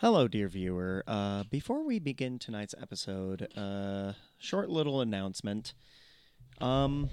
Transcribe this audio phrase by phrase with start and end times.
[0.00, 1.02] Hello, dear viewer.
[1.06, 5.72] Uh, before we begin tonight's episode, a uh, short little announcement.
[6.60, 7.08] Um,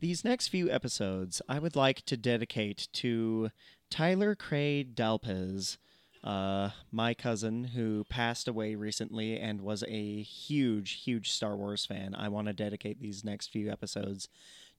[0.00, 3.48] these next few episodes, I would like to dedicate to
[3.88, 5.78] Tyler Cray Dalpez,
[6.22, 12.14] uh, my cousin who passed away recently and was a huge, huge Star Wars fan.
[12.14, 14.28] I want to dedicate these next few episodes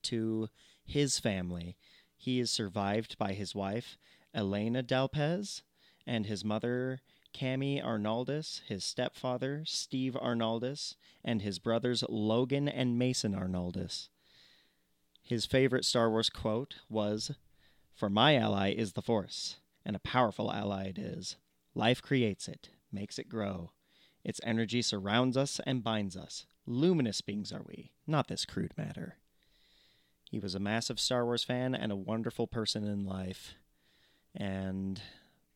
[0.04, 0.50] to
[0.86, 1.78] his family.
[2.16, 3.98] He is survived by his wife,
[4.36, 5.64] Elena Dalpez,
[6.06, 7.02] and his mother,
[7.34, 14.10] Cami Arnaldus, his stepfather, Steve Arnaldus, and his brothers Logan and Mason Arnaldus.
[15.22, 17.32] His favorite Star Wars quote was
[17.94, 21.38] For my ally is the Force, and a powerful ally it is.
[21.76, 23.72] Life creates it, makes it grow.
[24.24, 26.46] Its energy surrounds us and binds us.
[26.66, 29.18] Luminous beings are we, not this crude matter.
[30.30, 33.56] He was a massive Star Wars fan and a wonderful person in life,
[34.36, 35.02] and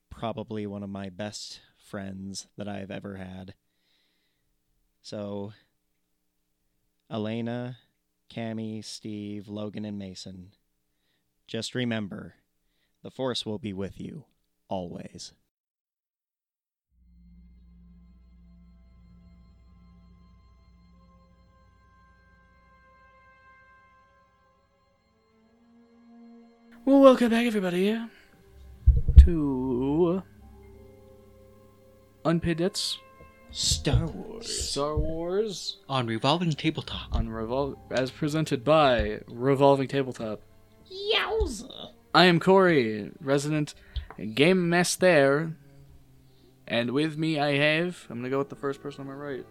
[0.09, 1.59] probably one of my best
[1.93, 3.53] friends that I've ever had.
[5.03, 5.53] So,
[7.07, 7.77] Elena,
[8.33, 10.53] Cami, Steve, Logan, and Mason,
[11.45, 12.33] just remember
[13.03, 14.25] the Force will be with you
[14.69, 15.33] always.
[26.85, 28.01] Well, welcome back, everybody,
[29.19, 30.23] to
[32.25, 32.99] Unpaid Debts
[33.51, 34.69] Star Wars.
[34.69, 37.13] Star Wars on Revolving Tabletop.
[37.13, 40.41] on Revol- as presented by Revolving Tabletop.
[40.91, 41.89] Yowza.
[42.15, 43.73] I am Corey, resident
[44.33, 45.53] game master,
[46.67, 48.05] and with me I have.
[48.09, 49.45] I'm gonna go with the first person on my right.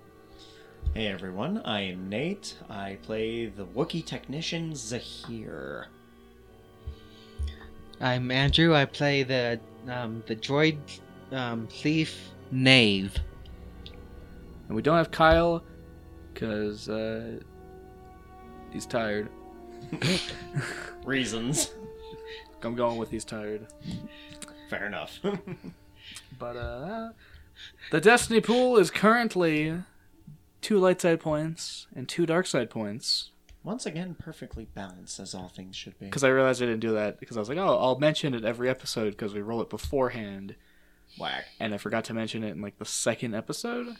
[0.94, 2.56] Hey everyone, I am Nate.
[2.68, 5.86] I play the Wookiee technician Zahir.
[8.00, 8.74] I'm Andrew.
[8.74, 10.78] I play the um, the droid
[11.30, 13.18] um, thief Knave.
[14.68, 15.64] And we don't have Kyle,
[16.32, 17.38] because uh,
[18.70, 19.28] he's tired.
[21.04, 21.72] Reasons.
[22.62, 23.66] I'm going with he's tired.
[24.70, 25.18] Fair enough.
[26.38, 27.10] But uh
[27.92, 29.82] the destiny pool is currently
[30.60, 33.30] two light side points and two dark side points.
[33.62, 36.06] Once again, perfectly balanced as all things should be.
[36.06, 38.44] Because I realized I didn't do that because I was like, oh, I'll mention it
[38.44, 40.56] every episode because we roll it beforehand,
[41.18, 41.44] Whack.
[41.60, 43.96] and I forgot to mention it in like the second episode.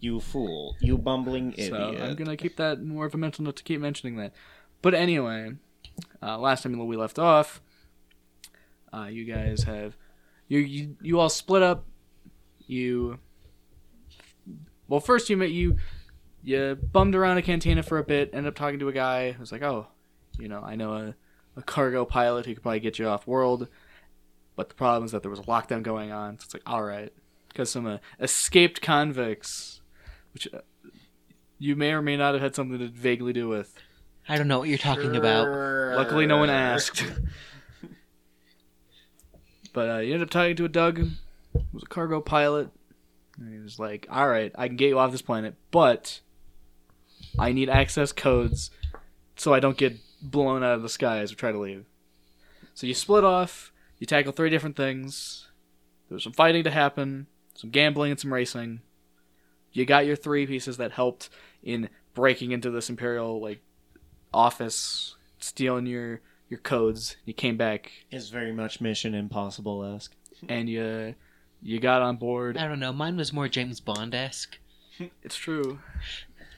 [0.00, 0.76] You fool.
[0.80, 1.70] You bumbling idiot.
[1.70, 4.32] So I'm gonna keep that more of a mental note to keep mentioning that.
[4.82, 5.52] But anyway,
[6.22, 7.60] uh, last time we left off,
[8.94, 9.96] uh, you guys have
[10.48, 11.86] you, you you all split up.
[12.66, 13.18] You
[14.88, 15.76] well, first you met you
[16.42, 18.30] you bummed around a cantina for a bit.
[18.32, 19.86] Ended up talking to a guy who's like, oh,
[20.38, 21.14] you know, I know a,
[21.56, 23.68] a cargo pilot who could probably get you off world.
[24.60, 26.38] But the problem is that there was a lockdown going on.
[26.38, 27.10] So it's like, all right,
[27.48, 29.80] because some uh, escaped convicts,
[30.34, 30.58] which uh,
[31.58, 33.74] you may or may not have had something to vaguely do with.
[34.28, 35.48] I don't know what you're talking about.
[35.96, 37.02] Luckily, no one asked.
[39.72, 41.08] but uh, you ended up talking to a Doug, who
[41.72, 42.68] was a cargo pilot.
[43.38, 46.20] And he was like, "All right, I can get you off this planet, but
[47.38, 48.70] I need access codes
[49.36, 51.86] so I don't get blown out of the sky as we try to leave."
[52.74, 53.69] So you split off.
[54.00, 55.46] You tackle three different things.
[56.08, 58.80] There's some fighting to happen, some gambling, and some racing.
[59.72, 61.28] You got your three pieces that helped
[61.62, 63.60] in breaking into this imperial like
[64.34, 67.16] office, stealing your your codes.
[67.24, 70.14] You came back It's very much Mission Impossible esque.
[70.48, 71.14] and you
[71.62, 72.56] you got on board.
[72.56, 72.92] I don't know.
[72.92, 74.58] Mine was more James Bond esque.
[75.22, 75.78] It's true.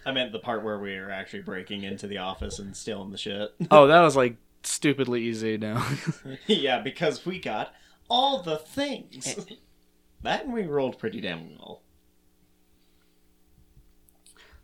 [0.05, 3.19] I meant the part where we were actually breaking into the office and stealing the
[3.19, 3.55] shit.
[3.71, 5.87] Oh, that was like stupidly easy now.
[6.47, 7.75] yeah, because we got
[8.09, 9.37] all the things.
[10.23, 11.83] that and we rolled pretty damn well.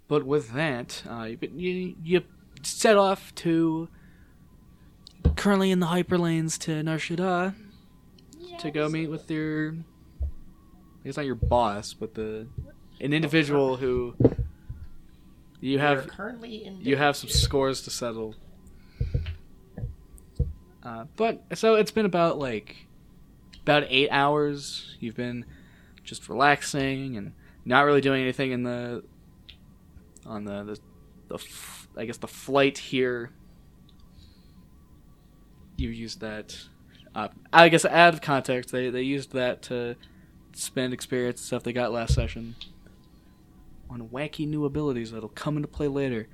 [0.09, 2.23] but with that, uh, you, you you
[2.63, 3.89] set off to
[5.37, 7.55] currently in the hyperlanes to Nar Shaddaa
[8.59, 9.77] to go meet with your.
[10.23, 12.49] I guess not your boss, but the
[13.01, 14.15] an individual who
[15.61, 16.81] you have currently in.
[16.81, 18.35] you have some scores to settle.
[20.89, 22.87] Uh, but so it's been about like
[23.61, 24.97] about eight hours.
[25.01, 25.45] You've been
[26.03, 27.35] just relaxing and
[27.67, 29.05] not really doing anything in the
[30.25, 30.79] on the
[31.29, 31.39] the,
[31.95, 33.33] the guess the flight here.
[35.77, 36.59] You used that.
[37.15, 39.95] Uh, I guess out of context, they they used that to
[40.55, 42.57] spend experience and stuff they got last session
[43.91, 46.29] on wacky new abilities that'll come into play later.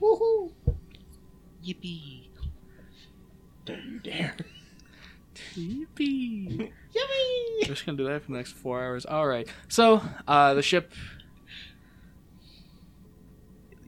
[0.00, 0.52] Woohoo!
[1.62, 2.23] Yippee!
[3.64, 4.36] Don't you dare.
[5.54, 6.70] Yippee!
[6.92, 7.64] Yummy!
[7.64, 9.06] just gonna do that for the next four hours.
[9.06, 9.48] All right.
[9.68, 10.92] So uh, the ship,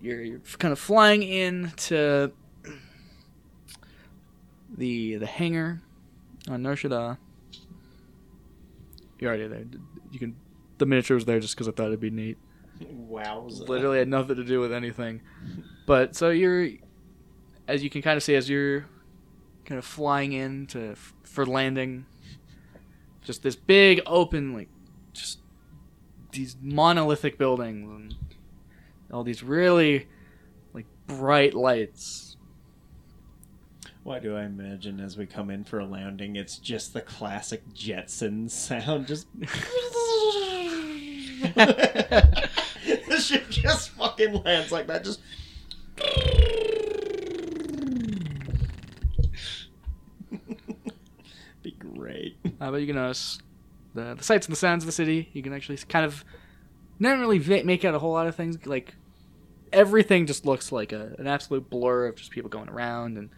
[0.00, 2.32] you're, you're kind of flying in to
[4.76, 5.82] the the hangar
[6.48, 7.18] on Shaddaa.
[9.18, 9.64] You're already there.
[10.10, 10.36] You can.
[10.78, 12.38] The miniature was there just because I thought it'd be neat.
[12.90, 13.46] Wow.
[13.48, 15.22] Literally had nothing to do with anything.
[15.86, 16.68] But so you're,
[17.66, 18.84] as you can kind of see, as you're
[19.66, 22.06] kind of flying in to for landing,
[23.22, 24.68] just this big open like,
[25.12, 25.40] just
[26.32, 28.14] these monolithic buildings and
[29.12, 30.06] all these really
[30.72, 32.36] like bright lights.
[34.02, 37.68] Why do I imagine as we come in for a landing, it's just the classic
[37.74, 39.26] Jetsons sound, just.
[41.54, 45.20] the ship just fucking lands like that, just.
[51.62, 51.72] Be
[52.06, 52.36] great.
[52.60, 53.38] Uh, but you can notice
[53.94, 55.28] the the sights and the sounds of the city.
[55.32, 56.24] You can actually kind of
[56.98, 58.64] not really make out a whole lot of things.
[58.64, 58.94] Like
[59.72, 63.30] everything just looks like a, an absolute blur of just people going around and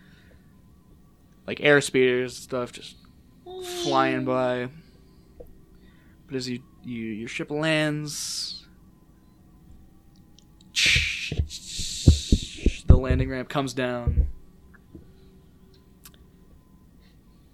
[1.46, 2.96] like air speeders and stuff just
[3.82, 4.68] flying by.
[6.26, 8.66] But as you, you your ship lands,
[12.86, 14.28] the landing ramp comes down,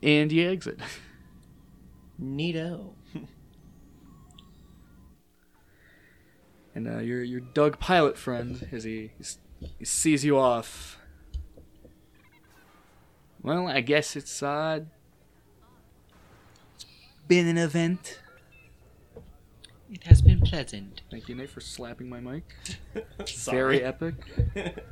[0.02, 0.80] and you exit.
[2.24, 2.94] Neato.
[6.74, 9.12] And uh, your your Doug pilot friend, as he,
[9.78, 10.98] he sees you off.
[13.42, 14.80] Well, I guess it's uh,
[16.74, 16.86] it's
[17.28, 18.18] been an event.
[19.88, 21.02] It has been pleasant.
[21.10, 22.42] Thank you, Nate, for slapping my mic.
[23.26, 23.78] Sorry.
[23.78, 24.14] Very epic.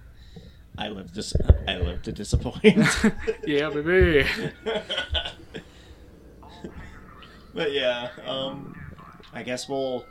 [0.78, 1.34] I live dis-
[1.66, 2.64] I live to disappoint.
[3.44, 4.24] yeah, baby.
[7.54, 8.78] But yeah, um,
[9.32, 10.04] I guess we'll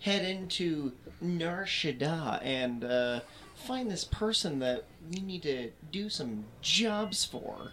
[0.00, 3.20] head into Nar Shaddaa and uh,
[3.54, 7.72] find this person that we need to do some jobs for.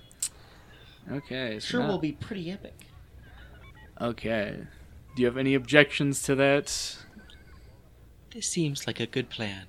[1.12, 1.60] Okay.
[1.60, 2.76] So Sure, now- will be pretty epic.
[4.00, 4.58] Okay.
[5.16, 6.98] Do you have any objections to that?
[8.34, 9.66] This seems like a good plan.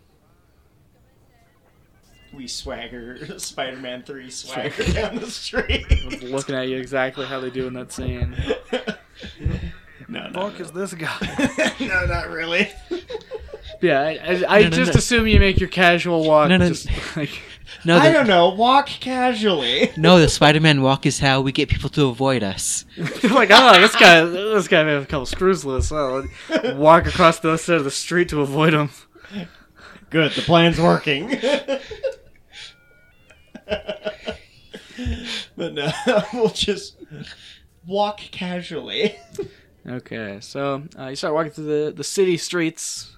[2.34, 5.86] We swagger, Spider-Man Three swagger down the street.
[5.90, 8.36] I was looking at you exactly how they do in that scene.
[10.08, 10.64] no, no, Fuck no.
[10.64, 11.74] is this guy?
[11.80, 12.70] no, not really.
[13.80, 14.10] Yeah, I,
[14.48, 14.98] I, I No, no, just no.
[14.98, 16.48] assume you make your casual walk.
[16.48, 16.68] No, no.
[16.68, 17.30] Just like
[17.84, 18.48] No, I don't know.
[18.54, 19.90] Walk casually.
[19.96, 22.86] no, the Spider-Man walk is how we get people to avoid us.
[23.24, 25.92] like, oh, this guy, this guy may have a couple screws loose.
[25.92, 26.24] Oh,
[26.76, 28.88] walk across the other side of the street to avoid him.
[30.10, 31.28] Good, the plan's working.
[35.56, 35.90] but no,
[36.32, 36.96] we'll just
[37.88, 39.16] walk casually.
[39.86, 43.16] Okay, so uh, you start walking through the, the city streets.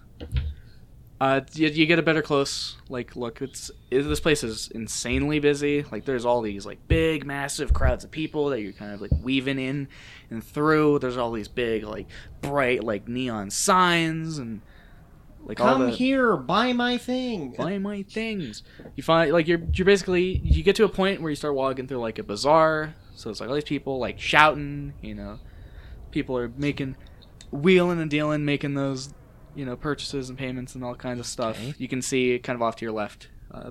[1.20, 3.43] Uh, you, you get a better close like look.
[3.43, 5.84] It's it, this place is insanely busy.
[5.90, 9.11] Like there's all these like big, massive crowds of people that you're kind of like
[9.20, 9.88] weaving in
[10.31, 11.00] and through.
[11.00, 12.06] There's all these big like
[12.40, 14.61] bright like neon signs and
[15.44, 17.50] like all Come the here, buy my thing.
[17.58, 18.62] buy my things.
[18.94, 21.88] You find like you're you're basically you get to a point where you start walking
[21.88, 22.94] through like a bazaar.
[23.20, 25.38] So it's like all these people like shouting, you know,
[26.11, 26.96] people are making
[27.50, 29.12] wheeling and dealing, making those
[29.55, 31.56] you know purchases and payments and all kinds of stuff.
[31.56, 31.74] Okay.
[31.79, 33.70] You can see kind of off to your left, uh,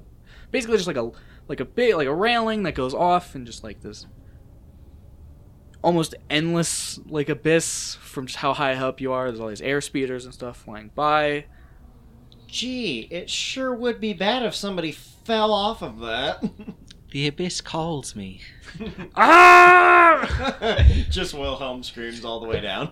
[0.51, 1.11] basically just like a
[1.47, 4.05] like a big like a railing that goes off and just like this
[5.81, 9.27] almost endless like abyss from just how high up you are.
[9.27, 11.45] There's all these air speeders and stuff flying by.
[12.47, 16.43] Gee, it sure would be bad if somebody fell off of that.
[17.11, 18.41] The abyss calls me.
[19.15, 20.85] Ah!
[21.09, 22.91] Just Wilhelm screams all the way down.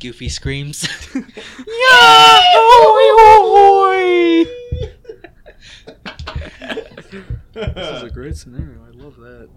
[0.00, 0.86] Goofy screams.
[7.54, 8.80] This is a great scenario.
[8.84, 9.48] I love that.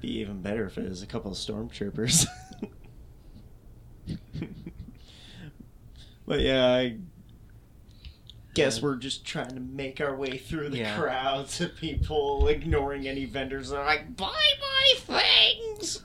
[0.00, 2.26] Be even better if it was a couple of stormtroopers.
[6.26, 6.98] but yeah, I
[8.54, 10.96] guess we're just trying to make our way through the Yeah.
[10.98, 16.02] crowds of people, ignoring any vendors that are like, "Buy my things."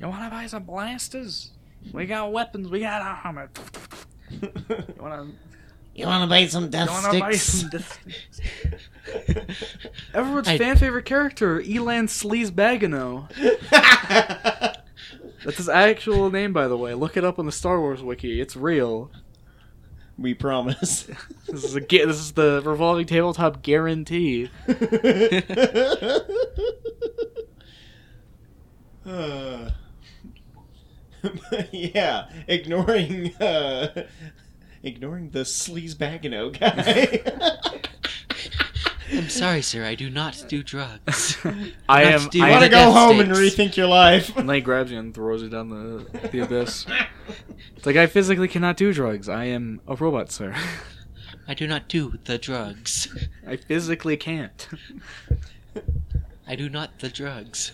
[0.00, 1.50] You want to buy some blasters?
[1.92, 2.68] We got weapons.
[2.68, 3.50] We got armor.
[4.30, 4.48] You
[4.98, 5.34] want to?
[5.94, 7.44] You want to buy some You death want to buy sticks?
[7.44, 7.70] some?
[7.70, 7.98] Death
[10.12, 13.28] Everyone's I- fan favorite character, Elan Sleazebaggano.
[15.44, 16.94] That's his actual name, by the way.
[16.94, 18.40] Look it up on the Star Wars wiki.
[18.40, 19.10] It's real.
[20.18, 21.08] We promise.
[21.46, 24.50] This is a this is the revolving tabletop guarantee.
[29.06, 29.70] Uh,
[31.70, 34.06] yeah, ignoring uh,
[34.82, 37.90] ignoring the Sleazebaggano guy.
[39.12, 39.84] I'm sorry, sir.
[39.84, 41.36] I do not do drugs.
[41.88, 42.28] I am.
[42.28, 44.36] do I you want to go death home and rethink your life?
[44.36, 46.86] And then he grabs you and throws you down the, the abyss.
[47.76, 49.28] It's like I physically cannot do drugs.
[49.28, 50.54] I am a robot, sir.
[51.46, 53.08] I do not do the drugs.
[53.46, 54.68] I physically can't.
[56.46, 57.72] I do not the drugs.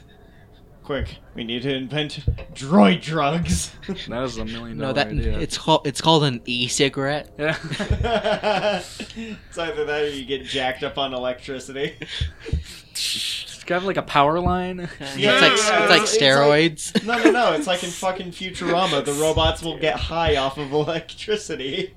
[0.90, 2.18] Quick, we need to invent
[2.52, 3.70] droid drugs.
[4.09, 5.38] That is a million dollar No, that idea.
[5.38, 7.30] it's called it's called an e-cigarette.
[7.38, 7.56] yeah.
[8.82, 11.97] it's either that or you get jacked up on electricity.
[12.90, 14.88] It's got like a power line.
[15.16, 17.06] Yeah, it's like yeah, it's like it's- it's steroids.
[17.06, 17.52] No, no, no.
[17.52, 19.04] It's like in fucking Futurama.
[19.04, 21.94] The robots will get high off of electricity.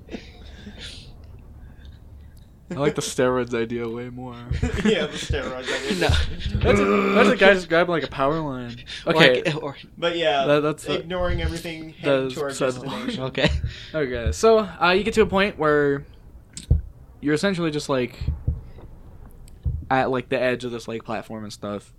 [2.76, 4.34] I like the steroids idea way more.
[4.86, 5.68] yeah, the steroids.
[5.92, 6.00] idea.
[6.00, 6.60] No.
[6.60, 8.84] That's a, that's a guy just grabbing like a power line.
[9.08, 9.44] Okay.
[9.54, 12.76] Or, or- But yeah, That- that's the- ignoring everything, heading the to our side of
[12.82, 13.24] the destination.
[13.24, 13.50] okay.
[13.94, 16.06] Okay, so uh, you get to a point where
[17.22, 18.20] you're essentially just like
[19.90, 21.94] at like the edge of this like platform and stuff.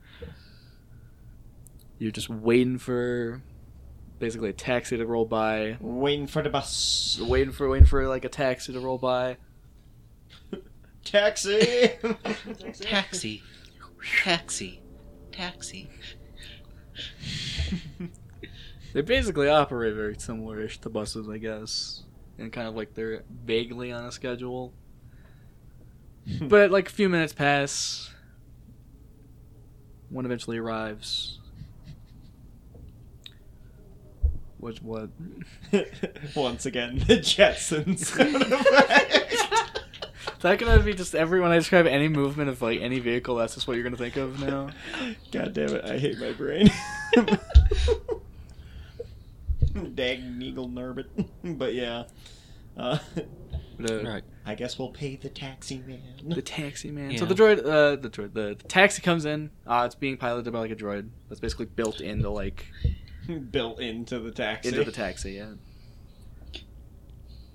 [1.98, 3.42] You're just waiting for
[4.18, 7.20] basically a taxi to roll by, Waiting for the bus.
[7.22, 9.36] waiting for waiting for like a taxi to roll by.
[11.04, 11.92] Taxi.
[12.80, 13.42] Taxi.
[14.23, 14.80] Taxi.
[15.32, 15.90] Taxi.
[18.94, 22.04] They basically operate very similar-ish to buses, I guess,
[22.38, 24.73] and kind of like they're vaguely on a schedule.
[26.40, 28.11] But like a few minutes pass.
[30.08, 31.38] One eventually arrives.
[34.56, 35.11] Which what?
[36.34, 38.14] Once again, the Jetsons.
[40.44, 40.60] Sound.
[40.60, 43.36] That gonna be just everyone I describe any movement of like any vehicle.
[43.36, 44.70] That's just what you're gonna think of now.
[45.32, 45.84] God damn it!
[45.84, 46.70] I hate my brain.
[49.94, 51.06] Dag Neagle Nurbit.
[51.42, 52.04] But yeah.
[52.76, 52.98] Uh,
[53.78, 54.22] Right.
[54.46, 56.00] I guess we'll pay the taxi man.
[56.24, 57.18] The taxi man.
[57.18, 59.50] So the droid, uh, the droid, the, the taxi comes in.
[59.66, 62.66] Uh, it's being piloted by like a droid that's basically built into like
[63.50, 64.68] Built into the taxi.
[64.68, 65.32] into the taxi.
[65.32, 65.54] Yeah.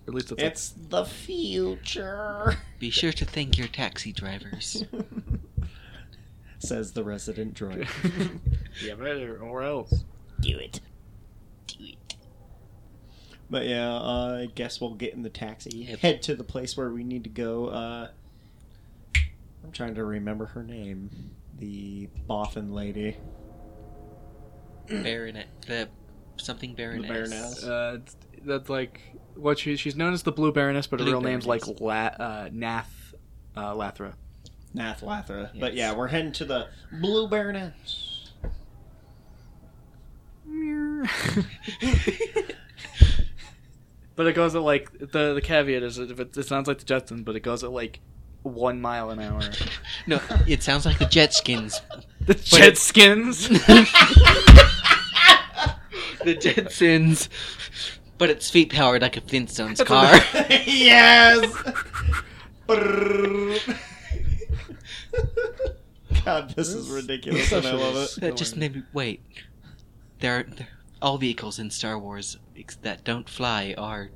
[0.10, 2.58] Or at least it's, like- the future.
[2.80, 4.84] Be sure to thank your taxi drivers.
[6.60, 7.88] Says the resident droid.
[8.84, 10.04] yeah, better or else.
[10.42, 10.80] Do it.
[11.68, 12.16] Do it.
[13.52, 15.86] But yeah, uh, I guess we'll get in the taxi.
[15.90, 16.00] Yep.
[16.00, 17.68] Head to the place where we need to go.
[17.68, 18.10] Uh,
[19.64, 21.12] I'm trying to remember her name.
[21.60, 23.16] The Bothan lady.
[24.88, 25.48] Baronet.
[25.68, 25.88] The
[26.38, 27.08] something Baroness.
[27.08, 27.64] Baroness.
[27.64, 28.00] Uh,
[28.44, 29.02] that's like
[29.40, 31.82] what she she's known as the Blue Baroness, but her Blue real name's like Baroness.
[31.82, 33.14] La, uh, Nath
[33.56, 34.14] uh, Lathra.
[34.74, 35.50] Nath Lathra.
[35.60, 38.32] But yeah, we're heading to the Blue Baroness.
[44.16, 46.80] but it goes at like the the caveat is that if it, it sounds like
[46.80, 48.00] the Jetsons, but it goes at like
[48.44, 49.42] one mile an hour.
[50.08, 51.80] No, it sounds like the Jetskins.
[52.26, 53.48] The it- Jetskins.
[56.24, 57.30] the Jetsons.
[58.20, 60.14] But it's feet powered like a Flintstones car.
[60.68, 61.52] yes!
[66.26, 68.22] God, this is ridiculous and I love it.
[68.22, 69.22] that just made me wait.
[70.20, 70.68] There are there,
[71.02, 72.38] all vehicles in Star Wars
[72.82, 74.10] that don't fly are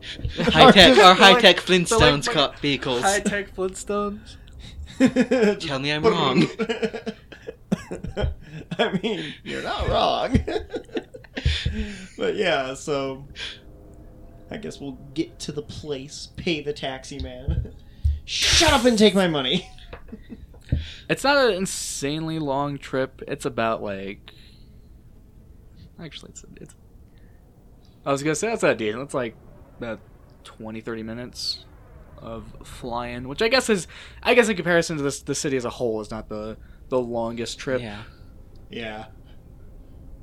[0.36, 3.02] high tech just are high tech like- Flintstones like- co- vehicles.
[3.02, 4.36] High tech Flintstones.
[5.60, 6.46] Tell me I'm wrong.
[8.78, 10.38] I mean, you're not wrong.
[12.18, 13.26] but yeah, so
[14.50, 17.74] I guess we'll get to the place, pay the taxi man.
[18.24, 19.68] Shut up and take my money.
[21.08, 23.22] It's not an insanely long trip.
[23.26, 24.32] It's about like.
[25.98, 26.44] Actually, it's.
[26.56, 26.74] it's
[28.04, 29.02] I was gonna say that's not decent.
[29.02, 29.34] It's like
[29.78, 30.00] about
[30.44, 31.64] 20, 30 minutes
[32.18, 33.86] of flying, which I guess is,
[34.22, 36.56] I guess in comparison to this, the city as a whole, is not the
[36.88, 37.80] the longest trip.
[37.80, 38.02] Yeah.
[38.70, 39.06] Yeah.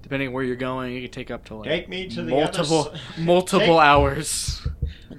[0.05, 2.81] Depending where you're going, you can take up to like Take me to the multiple
[2.81, 4.67] other s- multiple Take- hours.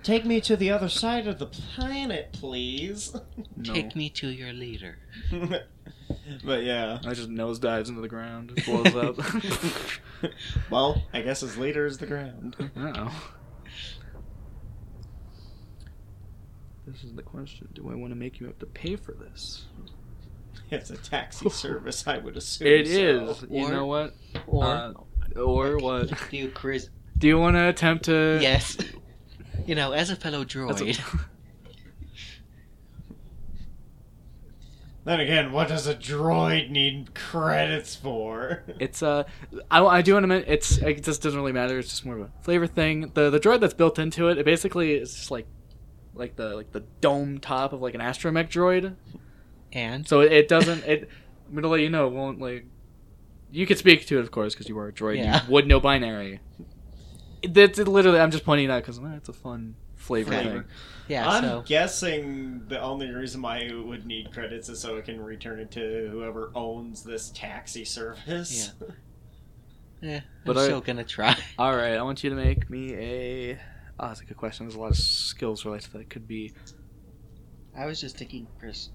[0.05, 3.13] Take me to the other side of the planet, please.
[3.57, 3.75] No.
[3.75, 4.99] Take me to your leader.
[6.45, 7.01] but yeah.
[7.05, 9.19] I just nosedives into the ground, and blows up.
[10.71, 12.55] well, I guess his leader is the ground.
[12.77, 13.33] Oh.
[16.87, 17.69] This is the question.
[17.75, 19.65] Do I want to make you have to pay for this?
[20.71, 22.67] It's a taxi service, I would assume.
[22.69, 22.93] It so.
[22.93, 23.43] is.
[23.51, 24.15] You Or- know what?
[24.47, 24.93] Or Uh,
[25.41, 26.11] or what?
[26.31, 28.39] do you chris- Do you want to attempt to?
[28.41, 28.77] Yes.
[29.67, 31.27] You know, as a fellow That's droid, a-
[35.05, 38.65] Then again, what does a droid need credits for?
[38.81, 39.23] It's uh,
[39.71, 41.79] I, I do want to mention it's it just doesn't really matter.
[41.79, 43.13] It's just more of a flavor thing.
[43.15, 45.47] The the droid that's built into it, it basically is just like
[46.15, 48.97] like the like the dome top of like an astromech droid.
[49.73, 51.09] And So it, it doesn't it.
[51.49, 52.07] I'm gonna let you know.
[52.07, 52.67] It won't like.
[53.53, 55.19] You could speak to it, of course, because you are a droid.
[55.19, 55.45] Yeah.
[55.45, 56.41] You would know binary.
[57.49, 58.19] That's it, literally.
[58.19, 60.51] I'm just pointing it out because it's a fun flavor, Flavor.
[60.51, 60.65] thing.
[61.09, 65.05] yeah, I'm so guessing the only reason why it would need credits is so it
[65.05, 68.73] can return it to whoever owns this taxi service.
[70.03, 71.37] yeah, eh, But I'm I- still gonna try.
[71.59, 73.59] All right, I want you to make me a.
[74.01, 74.67] Oh, that's a good question.
[74.67, 76.01] There's a lot of skills related to that.
[76.01, 76.53] It could be.
[77.79, 78.91] I was just thinking, Chris.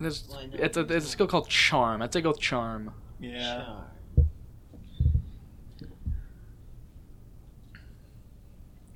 [0.00, 2.00] There's, Why it's a it's a skill called charm.
[2.00, 2.92] I'd say go with charm.
[3.20, 3.82] Yeah.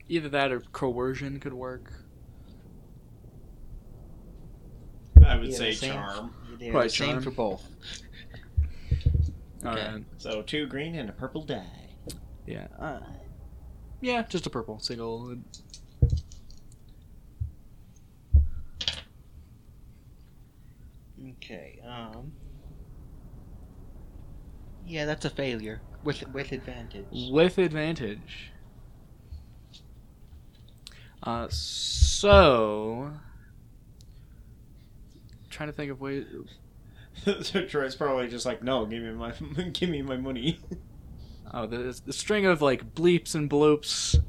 [0.09, 1.93] Either that or coercion could work.
[5.25, 5.93] I would Yeah, say same.
[5.93, 6.35] charm.
[6.59, 7.23] They're Right, the same charm.
[7.23, 7.65] for both.
[9.65, 9.93] All Okay.
[9.93, 10.05] right.
[10.19, 11.67] So two green and a purple die.
[12.47, 12.67] Yeah.
[12.79, 13.01] Uh,
[14.03, 15.37] yeah, just a purple single.
[21.45, 21.79] Okay.
[21.87, 22.33] Um.
[24.87, 27.07] Yeah, that's a failure with with advantage.
[27.31, 28.53] with advantage.
[31.23, 33.13] Uh, so
[35.51, 36.27] trying to think of ways.
[37.43, 39.33] so Troy's probably just like, no, give me my,
[39.73, 40.61] give me my money.
[41.57, 44.21] Oh, the the string of like bleeps and bloops.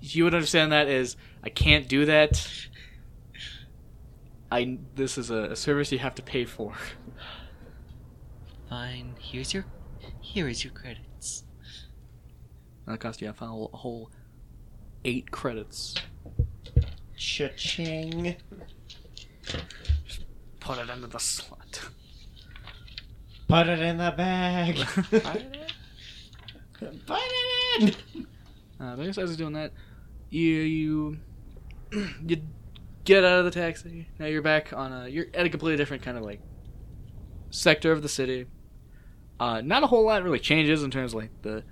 [0.00, 2.48] You would understand that is I can't do that.
[4.50, 6.74] I this is a, a service you have to pay for.
[8.68, 9.14] Fine.
[9.20, 9.64] Here's your
[10.20, 11.44] here is your credits.
[12.86, 14.10] That cost you a whole, a whole
[15.04, 15.94] eight credits.
[17.16, 18.36] Cha-ching.
[20.60, 21.88] Put it into the slot.
[23.48, 24.76] Put it in the bag.
[25.10, 25.56] Put it
[26.80, 26.96] in.
[27.06, 27.96] Put
[28.80, 29.72] Uh, but I guess as I was doing that,
[30.30, 31.18] you you
[32.26, 32.42] you
[33.04, 34.08] get out of the taxi.
[34.18, 36.40] Now you're back on a you're at a completely different kind of like
[37.50, 38.46] sector of the city.
[39.38, 41.62] Uh, not a whole lot really changes in terms of like the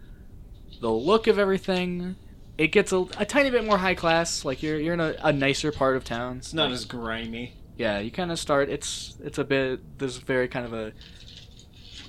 [0.81, 2.17] the look of everything.
[2.59, 4.45] It gets a, a tiny bit more high class.
[4.45, 6.39] Like you're you're in a, a nicer part of town.
[6.39, 7.55] It's not as grimy.
[7.77, 8.69] Yeah, you kind of start.
[8.69, 9.99] It's it's a bit.
[9.99, 10.93] There's very kind of a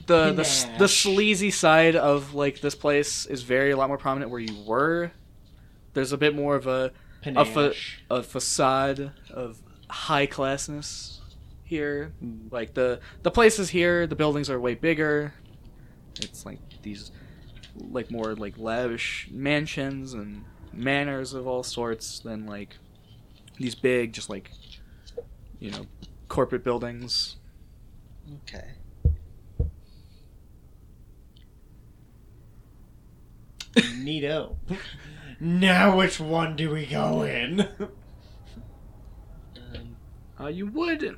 [0.05, 4.31] the the the sleazy side of like this place is very a lot more prominent
[4.31, 5.11] where you were.
[5.93, 6.91] There's a bit more of a
[7.25, 7.73] a, fa-
[8.09, 11.19] a facade of high classness
[11.63, 12.13] here.
[12.51, 15.33] Like the the places here, the buildings are way bigger.
[16.19, 17.11] It's like these
[17.75, 22.77] like more like lavish mansions and manors of all sorts than like
[23.57, 24.51] these big just like
[25.59, 25.85] you know
[26.27, 27.37] corporate buildings.
[28.43, 28.67] Okay.
[33.75, 34.55] Neato.
[35.39, 37.61] now which one do we go in?
[39.57, 39.95] Um,
[40.39, 41.17] Uh, you would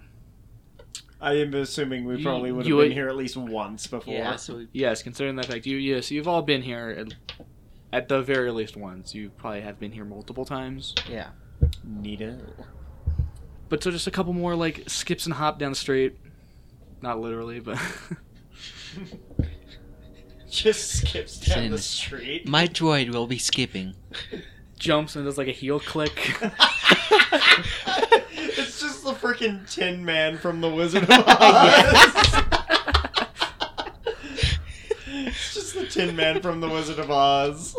[1.21, 3.87] I am assuming we You- probably would have you been would- here at least once
[3.87, 4.13] before.
[4.13, 4.35] yeah.
[4.35, 7.13] So we, yes, considering that fact, you yes you've all been here at,
[7.93, 9.15] at the very least once.
[9.15, 10.93] You probably have been here multiple times.
[11.09, 11.29] yeah.
[11.87, 12.37] Neato.
[13.69, 16.17] But so just a couple more like skips and hop down the street.
[17.01, 17.79] Not literally, but
[20.49, 22.47] Just skips down the street.
[22.47, 23.95] My droid will be skipping.
[24.79, 26.11] jumps and does like a heel click.
[28.31, 32.43] it's just the freaking Tin Man from the Wizard of Oz.
[35.07, 37.75] it's just the Tin Man from the Wizard of Oz.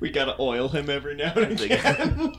[0.00, 2.34] we gotta oil him every now and again.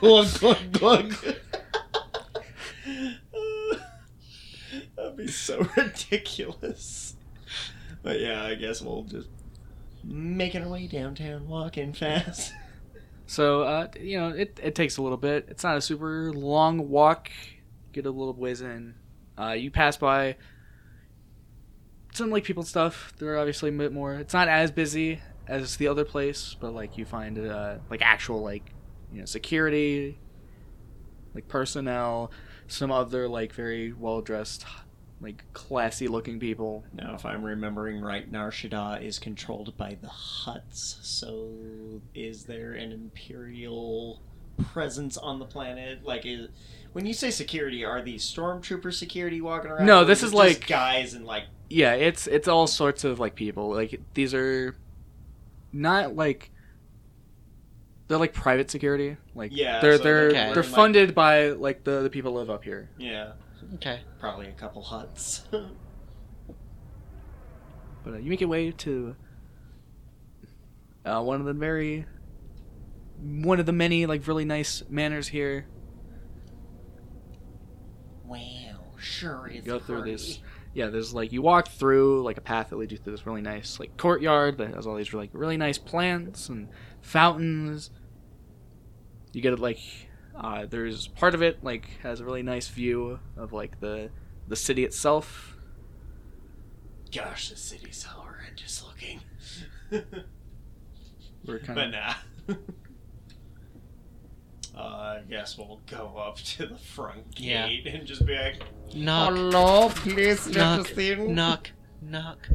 [0.00, 1.14] glug glug glug.
[5.26, 7.16] So ridiculous.
[8.02, 9.28] But yeah, I guess we'll just
[10.04, 12.52] making our way downtown, walking fast.
[13.26, 15.46] so uh, you know it it takes a little bit.
[15.48, 17.30] It's not a super long walk.
[17.92, 18.94] Get a little ways in.
[19.38, 20.36] Uh, you pass by
[22.12, 23.12] some like people stuff.
[23.18, 24.14] They're obviously a bit more.
[24.14, 28.42] It's not as busy as the other place, but like you find uh, like actual
[28.42, 28.72] like
[29.12, 30.18] you know security,
[31.34, 32.30] like personnel,
[32.68, 34.64] some other like very well dressed,
[35.20, 36.84] like classy looking people.
[36.92, 40.98] Now, if I'm remembering right, Nar Shaddaa is controlled by the Hutts.
[41.02, 41.48] So,
[42.14, 44.20] is there an Imperial
[44.72, 46.04] presence on the planet?
[46.04, 46.48] Like, is
[46.92, 49.86] when you say security, are these stormtrooper security walking around?
[49.86, 53.70] No, this is like- guys and like yeah it's it's all sorts of like people
[53.70, 54.76] like these are
[55.72, 56.50] not like
[58.08, 59.16] they're like private security.
[59.34, 62.50] Like Yeah, they're so they're they're they're like- funded by like the the people live
[62.50, 62.88] up here.
[62.98, 63.32] Yeah,
[63.74, 64.00] Okay.
[64.18, 65.42] probably a couple Hutts.
[68.06, 69.16] But uh, you make your way to
[71.04, 72.06] uh, one of the very
[73.20, 75.66] one of the many like really nice manors here.
[78.24, 78.38] wow,
[78.96, 79.56] sure is.
[79.56, 80.38] You go through this.
[80.72, 83.40] Yeah, there's like you walk through like a path that leads you through this really
[83.40, 86.68] nice like courtyard that has all these like really nice plants and
[87.00, 87.90] fountains.
[89.32, 89.80] You get it like
[90.38, 94.10] uh, there's part of it like has a really nice view of like the
[94.48, 95.56] the city itself.
[97.14, 99.20] Gosh, the city's so horrendous looking.
[101.46, 102.14] We're kind but of nah.
[104.76, 107.66] Uh, I guess we'll go up to the front Yeah.
[107.66, 108.60] gate and just be like,
[108.94, 109.32] Knock.
[109.32, 110.54] "Hello, please let
[110.94, 110.96] Knock.
[111.28, 111.70] Knock.
[112.02, 112.48] Knock.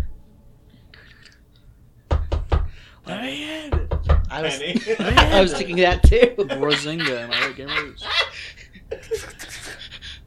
[3.05, 3.89] Let me in.
[4.29, 4.79] I was, Penny.
[4.99, 6.33] I was thinking that too.
[6.37, 8.03] Rosinga, am I right, gamers?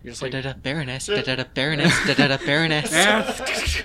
[0.03, 1.07] You're just like Da da da Baroness.
[1.07, 2.07] Da da da Baroness.
[2.07, 2.93] Da da da Baroness.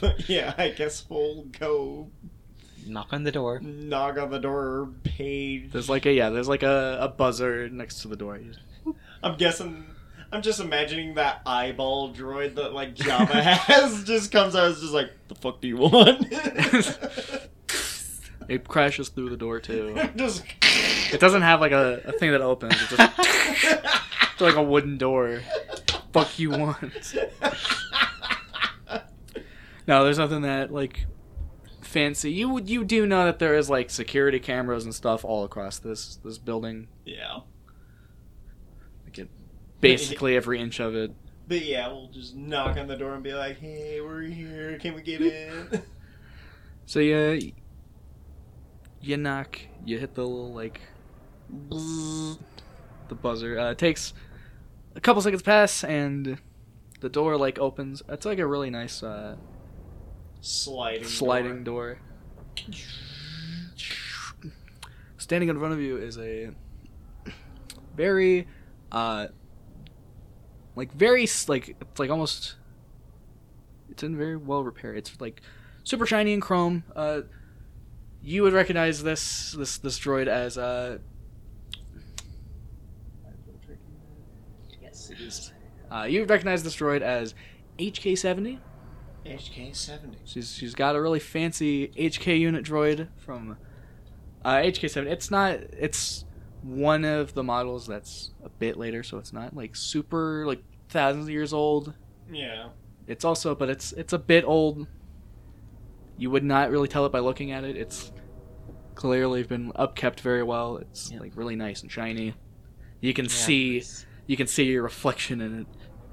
[0.00, 2.08] but yeah, I guess we'll go
[2.86, 3.60] Knock on the door.
[3.60, 5.70] knock on the door page.
[5.72, 8.40] there's like a yeah, there's like a, a buzzer next to the door.
[9.22, 9.84] I'm guessing.
[10.30, 14.70] I'm just imagining that eyeball droid that like Jabba has just comes out.
[14.70, 16.26] It's just like, the fuck do you want?
[18.48, 19.94] It crashes through the door too.
[20.16, 20.42] just.
[21.12, 22.72] It doesn't have like a, a thing that opens.
[22.80, 25.42] It's just it's like a wooden door.
[26.14, 27.14] Fuck you want?
[29.86, 31.04] No, there's nothing that like
[31.82, 32.32] fancy.
[32.32, 35.78] You would you do know that there is like security cameras and stuff all across
[35.78, 36.88] this this building.
[37.04, 37.40] yeah.
[39.80, 41.12] Basically every inch of it.
[41.46, 44.78] But yeah, we'll just knock on the door and be like, "Hey, we're here.
[44.78, 45.82] Can we get in?"
[46.88, 47.38] So yeah,
[49.02, 50.80] you knock, you hit the little like
[51.60, 53.58] the buzzer.
[53.58, 54.14] Uh, it takes
[54.94, 56.38] a couple seconds pass and
[57.00, 58.02] the door like opens.
[58.08, 59.36] It's like a really nice uh,
[60.40, 61.04] sliding.
[61.04, 61.98] sliding door.
[65.18, 66.52] Standing in front of you is a
[67.94, 68.48] very
[68.90, 69.26] uh
[70.78, 72.54] like very like it's like almost
[73.90, 74.94] it's in very well repair.
[74.94, 75.42] It's like
[75.82, 76.84] super shiny and chrome.
[76.94, 77.22] Uh
[78.22, 80.98] you would recognize this this this droid as uh
[84.80, 85.52] Yes, it is.
[85.90, 87.34] uh you recognize this droid as
[87.78, 88.60] HK70.
[89.26, 90.18] HK seventy.
[90.24, 93.56] She's she's got a really fancy HK unit droid from
[94.44, 95.06] uh, HK7.
[95.06, 95.54] It's not.
[95.54, 96.24] It's
[96.62, 101.26] one of the models that's a bit later, so it's not like super like thousands
[101.26, 101.94] of years old.
[102.30, 102.68] Yeah.
[103.06, 104.86] It's also, but it's it's a bit old.
[106.16, 107.76] You would not really tell it by looking at it.
[107.76, 108.10] It's
[108.96, 110.78] clearly been upkept very well.
[110.78, 111.20] It's Yeah.
[111.20, 112.34] like really nice and shiny.
[113.00, 115.66] You can Yeah, see it's- you can see your reflection in it.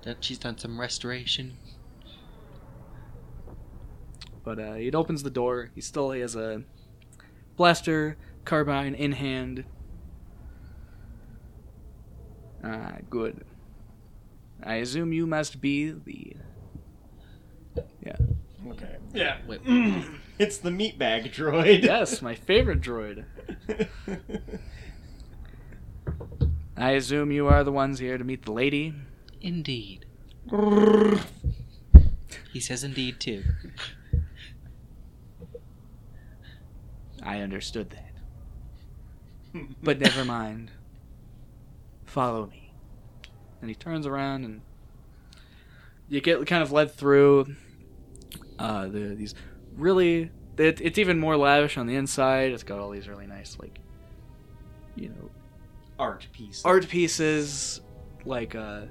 [0.04, 1.58] That she's done some restoration.
[4.44, 5.72] But uh, it opens the door.
[5.74, 6.64] He still has a
[7.58, 9.66] blaster carbine in hand.
[12.66, 13.46] Ah, good.
[14.64, 16.36] I assume you must be the.
[18.04, 18.18] Yeah.
[18.70, 18.96] Okay.
[19.14, 19.38] Yeah.
[19.48, 19.62] Wait.
[20.40, 21.84] it's the meatbag droid.
[21.84, 23.26] Yes, my favorite droid.
[26.78, 28.94] I assume you are the ones here to meet the lady.
[29.42, 30.06] Indeed.
[32.52, 33.44] He says indeed too.
[37.22, 38.02] I understood that.
[39.84, 40.72] But never mind.
[42.16, 42.72] Follow me.
[43.60, 44.62] And he turns around and
[46.08, 47.54] you get kind of led through
[48.58, 49.36] uh, the, these
[49.76, 50.32] really.
[50.58, 52.54] It, it's even more lavish on the inside.
[52.54, 53.80] It's got all these really nice, like,
[54.96, 55.30] you know,
[56.00, 56.64] art pieces.
[56.64, 57.82] art pieces,
[58.24, 58.84] like uh,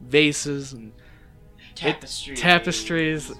[0.00, 0.92] vases and
[1.76, 2.40] tapestries.
[2.40, 3.30] tapestries,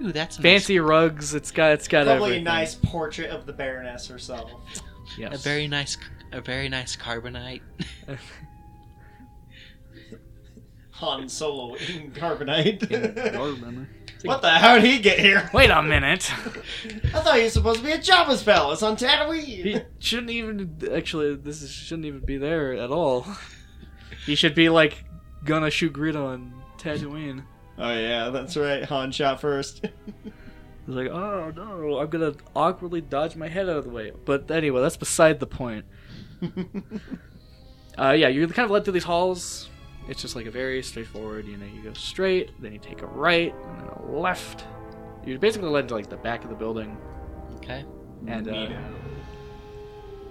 [0.00, 0.42] Ooh, that's nice.
[0.42, 1.34] fancy rugs.
[1.34, 2.46] It's got it's got Probably everything.
[2.46, 4.50] a nice portrait of the Baroness herself.
[5.18, 5.34] Yes.
[5.34, 5.98] A very nice,
[6.32, 7.60] a very nice carbonite.
[11.02, 12.88] Han Solo in carbonite.
[12.88, 13.88] Remember?
[14.22, 15.50] what the hell did he get here?
[15.52, 16.30] Wait a minute.
[17.12, 19.42] I thought he was supposed to be at Jabba's palace on Tatooine.
[19.42, 21.34] He shouldn't even actually.
[21.34, 23.26] This is, shouldn't even be there at all.
[24.24, 25.04] He should be like
[25.44, 27.42] gonna shoot Greedo on Tatooine.
[27.78, 28.84] Oh yeah, that's right.
[28.84, 29.84] Han shot first.
[30.86, 34.12] He's like, oh no, I'm gonna awkwardly dodge my head out of the way.
[34.24, 35.84] But anyway, that's beside the point.
[37.98, 39.68] Uh, yeah, you're kind of led through these halls.
[40.08, 41.46] It's just like a very straightforward.
[41.46, 44.64] You know, you go straight, then you take a right, and then a left.
[45.24, 46.96] you're basically led to like the back of the building,
[47.58, 47.84] Okay.
[48.26, 48.68] and uh,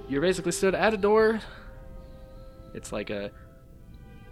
[0.09, 1.39] you're basically stood at a door.
[2.73, 3.31] It's like a,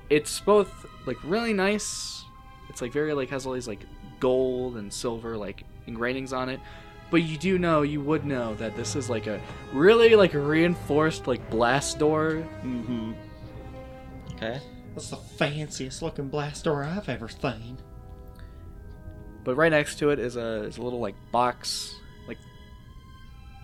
[0.10, 2.24] it's both like really nice.
[2.70, 3.82] It's like very like has all these like
[4.20, 6.60] gold and silver like engravings on it,
[7.12, 9.40] but you do know you would know that this is like a
[9.74, 12.44] really like reinforced like blast door.
[12.64, 13.14] Mm-hmm.
[14.36, 14.60] Okay.
[14.96, 17.78] That's the fanciest looking blast door I've ever seen.
[19.44, 21.96] But right next to it is a is a little like box,
[22.28, 22.38] like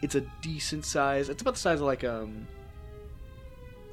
[0.02, 1.30] it's a decent size.
[1.30, 2.48] It's about the size of like um.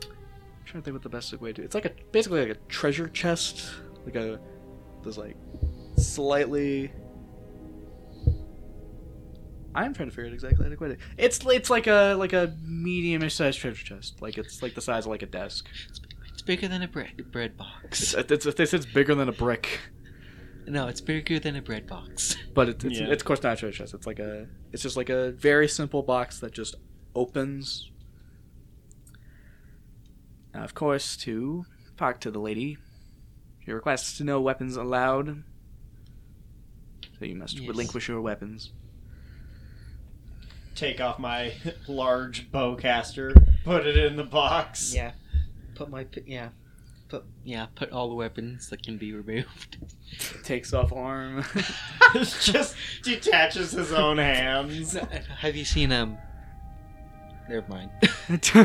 [0.03, 1.63] I'm trying to think what the best way to.
[1.63, 3.71] It's like a basically like a treasure chest,
[4.05, 4.39] like a
[5.03, 5.37] there's like
[5.97, 6.93] slightly.
[9.75, 10.99] I'm trying to figure out exactly how to quit it.
[11.17, 14.21] It's it's like a like a medium-ish sized treasure chest.
[14.21, 15.69] Like it's like the size of like a desk.
[16.43, 18.15] It's bigger than a bread bread box.
[18.15, 19.79] It's it's, it's, it's bigger than a brick.
[20.67, 22.35] No, it's bigger than a bread box.
[22.53, 23.07] But it, it's, Yeah.
[23.13, 23.95] it's of course not a treasure chest.
[23.95, 26.75] It's like a it's just like a very simple box that just
[27.15, 27.93] opens.
[30.53, 31.65] Now, of course, to
[31.97, 32.77] talk to the lady,
[33.65, 35.45] she requests to no weapons allowed.
[37.21, 37.69] So you must Yes.
[37.69, 38.73] relinquish your weapons.
[40.75, 41.53] Take off my
[41.87, 43.33] large bowcaster,
[43.65, 44.93] put it in the box.
[44.93, 45.13] Yeah.
[45.75, 46.51] Put my yeah.
[47.09, 47.67] Put yeah.
[47.75, 49.79] Put all the weapons that can be removed.
[50.45, 51.45] Takes off arm.
[52.15, 54.97] just detaches his own hands.
[55.39, 56.19] Have you seen um?
[57.49, 57.91] Never mind.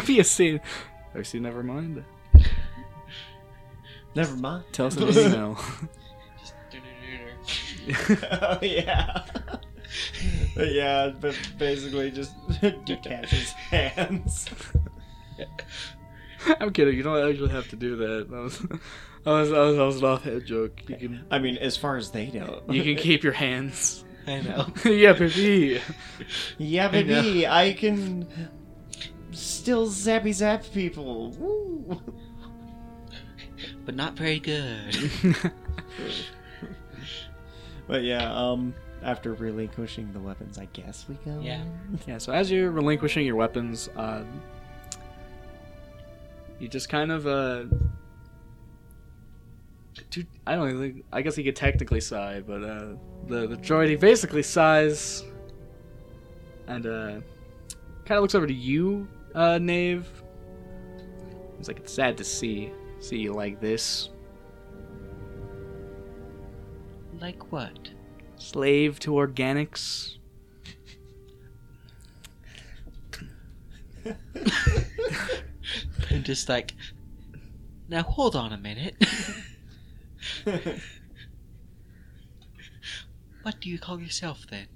[0.06, 0.60] Be a scene.
[1.13, 1.43] Have you seen?
[1.43, 2.04] Never mind.
[4.15, 4.63] Never mind.
[4.72, 5.60] Tell us in an email.
[8.41, 9.26] oh yeah.
[10.56, 12.34] But yeah, but basically just
[12.86, 14.50] detaches hands.
[16.60, 16.95] I'm kidding.
[16.95, 18.30] You don't actually have to do that.
[18.30, 18.69] That was, that
[19.26, 20.82] was, that was, that was an offhand joke.
[20.88, 24.04] You can I mean, as far as they know, you can keep your hands.
[24.26, 24.67] I know.
[24.86, 25.82] yeah, baby.
[26.58, 27.21] Yeah, I know.
[27.21, 28.28] baby, I, can
[29.32, 31.32] still zappy zap people.
[31.32, 32.02] Woo.
[33.86, 34.97] But not very good.
[37.88, 41.39] But yeah, um, after relinquishing the weapons, I guess we go.
[41.41, 41.63] Yeah.
[42.06, 42.17] yeah.
[42.17, 44.23] So as you're relinquishing your weapons, uh,
[46.60, 47.65] you just kind of uh.
[50.10, 51.06] Dude, I don't even think.
[51.12, 52.96] I guess he could technically sigh, but uh,
[53.28, 55.24] the the droid he basically sighs,
[56.67, 57.22] and uh,
[58.06, 60.08] kind of looks over to you, uh, Knave.
[61.58, 64.10] He's like, "It's sad to see see you like this,
[67.20, 67.89] like what?
[68.38, 70.13] slave to organics."
[76.12, 76.73] I'm just like.
[77.89, 78.95] Now hold on a minute.
[83.43, 84.67] what do you call yourself then?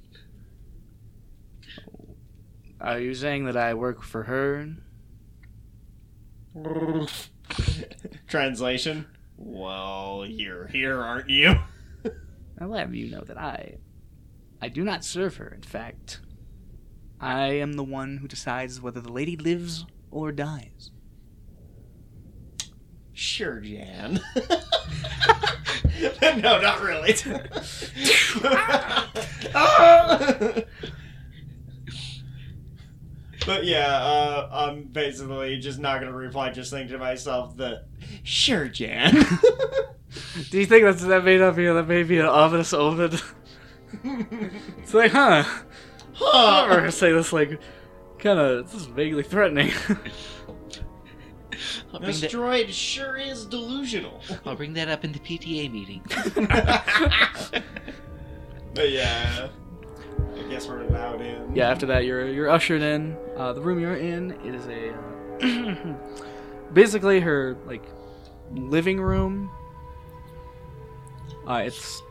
[2.79, 4.69] Oh, are you saying that I work for her?
[8.27, 9.05] Translation.
[9.37, 11.55] Well, you're here, aren't you?
[12.59, 13.77] I'll have you know that I
[14.61, 16.21] I do not serve her, in fact.
[17.19, 20.91] I am the one who decides whether the lady lives or dies.
[23.13, 24.19] Sure, Jan.
[26.21, 27.13] no, not really.
[33.45, 36.51] but yeah, uh, I'm basically just not gonna reply.
[36.51, 37.85] Just think to myself that,
[38.23, 39.13] sure, Jan.
[40.49, 43.19] Do you think that's that may not be that may be an ominous omen?
[44.03, 45.43] it's like, huh?
[45.45, 46.75] I'm huh.
[46.75, 47.59] gonna say this like
[48.21, 49.71] kind of this is vaguely threatening.
[51.93, 54.21] I'll bring, This that, droid sure is delusional.
[54.45, 56.01] I'll bring that up in the PTA meeting.
[58.73, 59.49] but yeah,
[60.37, 61.55] I guess we're allowed in.
[61.55, 61.69] yeah.
[61.69, 63.17] After that, you're you're ushered in.
[63.37, 65.93] Uh, the room you're in it is a uh,
[66.73, 67.83] basically her like
[68.55, 69.51] living room.
[71.47, 72.01] Uh, it's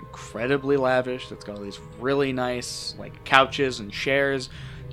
[0.00, 1.30] incredibly lavish.
[1.30, 4.50] It's got all these really nice like couches and chairs.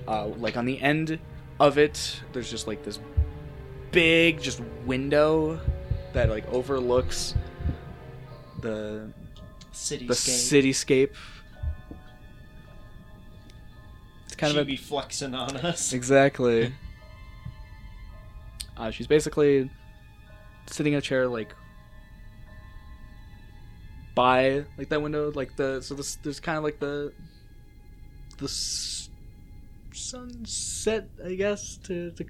[0.09, 1.19] Uh, like on the end
[1.59, 2.97] of it, there's just like this
[3.91, 5.59] big just window
[6.13, 7.35] that like overlooks
[8.61, 9.07] the
[9.71, 10.07] Cityscape.
[10.07, 11.15] the cityscape.
[14.25, 15.93] It's kind She'd of a, be flexing on us.
[15.93, 16.73] exactly.
[18.75, 19.69] Uh, she's basically
[20.65, 21.53] sitting in a chair like
[24.15, 27.13] by like that window, like the so this there's kind of like the
[28.39, 28.47] the
[29.99, 32.25] sunset, I guess, to to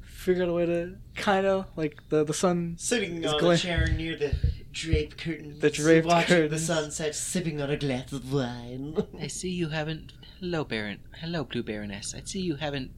[0.00, 3.50] figure out a way to kind of like the the sun Sitting It's on gla-
[3.54, 4.34] a chair near the
[4.70, 5.60] drape curtains.
[5.60, 8.96] The draped watching the sunset, sipping on a glass of wine.
[9.20, 10.12] I see you haven't.
[10.40, 11.00] Hello, Baron.
[11.20, 12.14] Hello, Blue Baroness.
[12.14, 12.90] I see you haven't.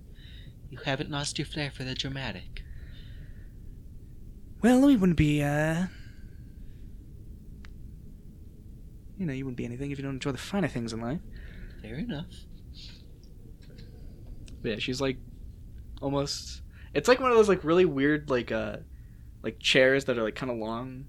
[0.70, 2.62] You haven't lost your flair for the dramatic.
[4.62, 5.86] Well, we wouldn't be, uh.
[9.18, 11.20] You know, you wouldn't be anything if you don't enjoy the finer things in life.
[11.82, 12.26] Fair enough.
[14.64, 15.18] But yeah, she's like
[16.02, 16.62] almost.
[16.94, 18.78] It's like one of those like really weird like uh
[19.42, 21.04] like chairs that are like kind of long.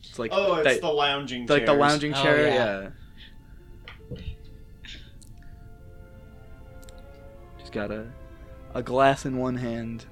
[0.00, 1.78] It's like oh, it's that- the lounging like the chairs.
[1.80, 2.46] lounging Oh, chair.
[2.48, 2.54] yeah.
[4.12, 4.18] yeah.
[7.58, 8.06] She's got a
[8.74, 10.04] a glass in one hand,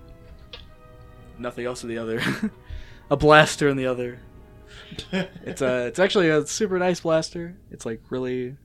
[1.38, 2.22] nothing else in the other,
[3.11, 4.20] a blaster in the other.
[5.44, 7.57] It's a it's actually a super nice blaster.
[7.70, 8.57] It's like really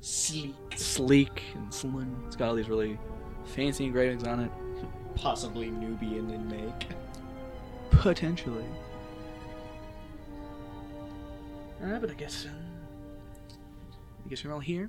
[0.00, 2.22] sleek, sleek and slim.
[2.26, 2.98] It's got all these really
[3.44, 4.50] fancy engravings on it.
[5.14, 6.86] possibly Nubian in make.
[7.90, 8.64] Potentially.
[11.82, 12.54] Uh, but I guess um,
[14.24, 14.88] I guess we're all here.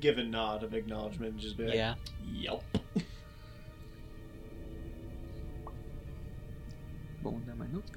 [0.00, 1.94] Give a nod of acknowledgement and just be like, Yeah.
[2.32, 2.62] Yep.
[7.22, 7.90] Rolling down my notes.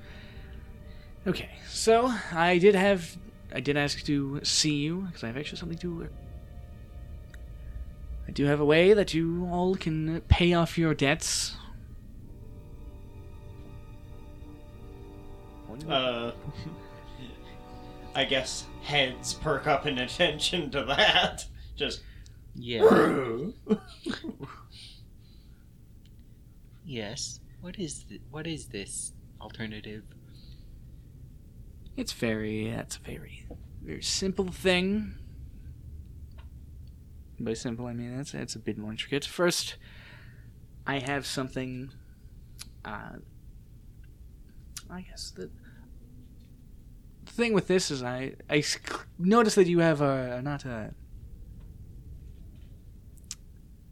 [1.27, 3.17] Okay, so I did have
[3.53, 6.09] I did ask to see you because I have actually something to.
[8.31, 11.57] I do have a way that you all can pay off your debts.
[15.85, 16.31] Uh,
[18.15, 21.45] I guess heads perk up in attention to that.
[21.75, 22.03] Just.
[22.55, 23.37] Yeah.
[26.85, 27.41] yes.
[27.59, 30.03] What is th- what is this alternative?
[31.97, 33.45] It's very that's a very
[33.83, 35.15] very simple thing.
[37.43, 39.25] By simple I mean that's it's a bit more intricate.
[39.25, 39.77] First,
[40.85, 41.91] I have something.
[42.85, 43.17] Uh,
[44.89, 45.49] I guess the,
[47.25, 48.63] the thing with this is I I
[49.17, 50.93] notice that you have a not a.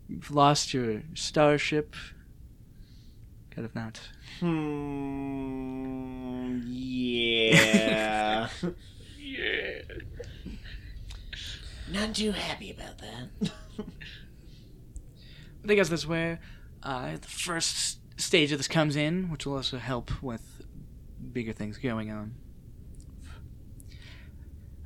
[0.07, 1.95] You've lost your starship.
[3.51, 3.99] Kind of not.
[4.39, 5.39] Hmm.
[6.65, 8.49] Yeah.
[11.91, 13.51] Not too happy about that.
[15.67, 16.39] I guess that's where
[16.83, 20.61] uh, the first stage of this comes in, which will also help with
[21.31, 22.35] bigger things going on.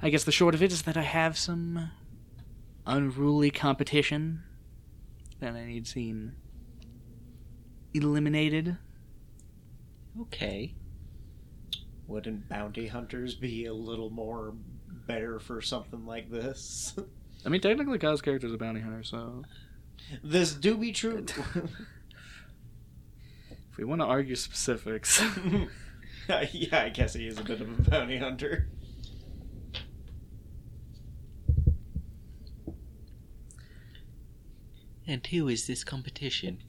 [0.02, 1.92] I guess the short of it is that I have some
[2.86, 4.44] unruly competition
[5.39, 6.36] that I need seen
[7.94, 8.78] eliminated.
[10.20, 10.74] Okay.
[12.08, 14.54] Wouldn't bounty hunters be a little more
[15.08, 16.94] better for something like this?
[17.46, 19.44] I mean, technically, Kyle's character is a bounty hunter, so
[20.24, 21.26] this do be true.
[23.72, 25.22] if we want to argue specifics,
[26.52, 28.70] yeah, I guess he is a bit of a bounty hunter.
[35.06, 36.60] And who is this competition?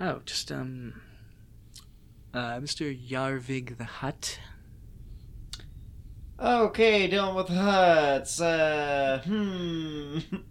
[0.00, 1.00] oh, just um,
[2.34, 3.08] uh, Mr.
[3.08, 4.38] Yarvig the Hutt.
[6.38, 8.40] Okay, dealing with Hutts.
[8.40, 10.18] Uh, hmm.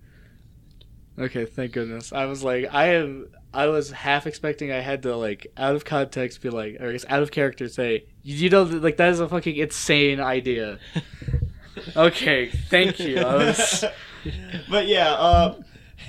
[1.17, 2.12] Okay, thank goodness.
[2.12, 3.30] I was like, I am.
[3.54, 6.91] I was half expecting I had to like out of context be like, or I
[6.91, 10.80] guess out of character say, you know, like that is a fucking insane idea.
[11.95, 13.17] Okay, thank you.
[13.17, 13.84] Was.
[14.69, 15.62] but yeah, uh,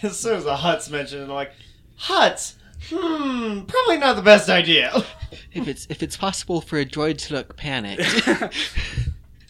[0.02, 1.52] as soon as the Hutts mentioned, I'm like,
[1.98, 2.54] Hutts?
[2.88, 5.04] Hmm, probably not the best idea.
[5.52, 8.02] If it's if it's possible for a droid to look panicked,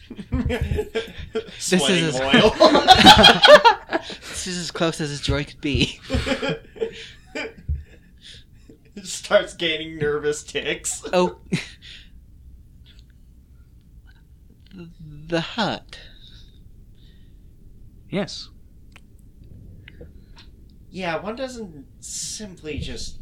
[1.59, 2.51] Sweating is- oil.
[4.29, 5.99] this is as close as a droid could be.
[9.03, 11.03] Starts gaining nervous ticks.
[11.13, 11.37] Oh.
[14.73, 14.89] The-
[15.27, 15.99] the Hutt.
[18.09, 18.49] yes.
[20.89, 23.17] Yeah, one doesn't simply just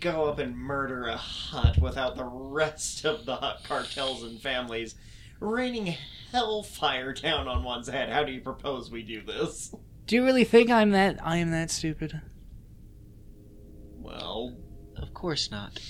[0.00, 4.94] go up and murder a Hutt without the rest of the Hutt cartels and families
[5.44, 5.96] raining
[6.32, 8.10] hellfire down on one's head.
[8.10, 9.74] How do you propose we do this?
[10.06, 11.18] Do you really think I'm that?
[11.24, 12.20] I am that stupid?
[13.98, 14.56] Well,
[14.96, 15.80] Of course not.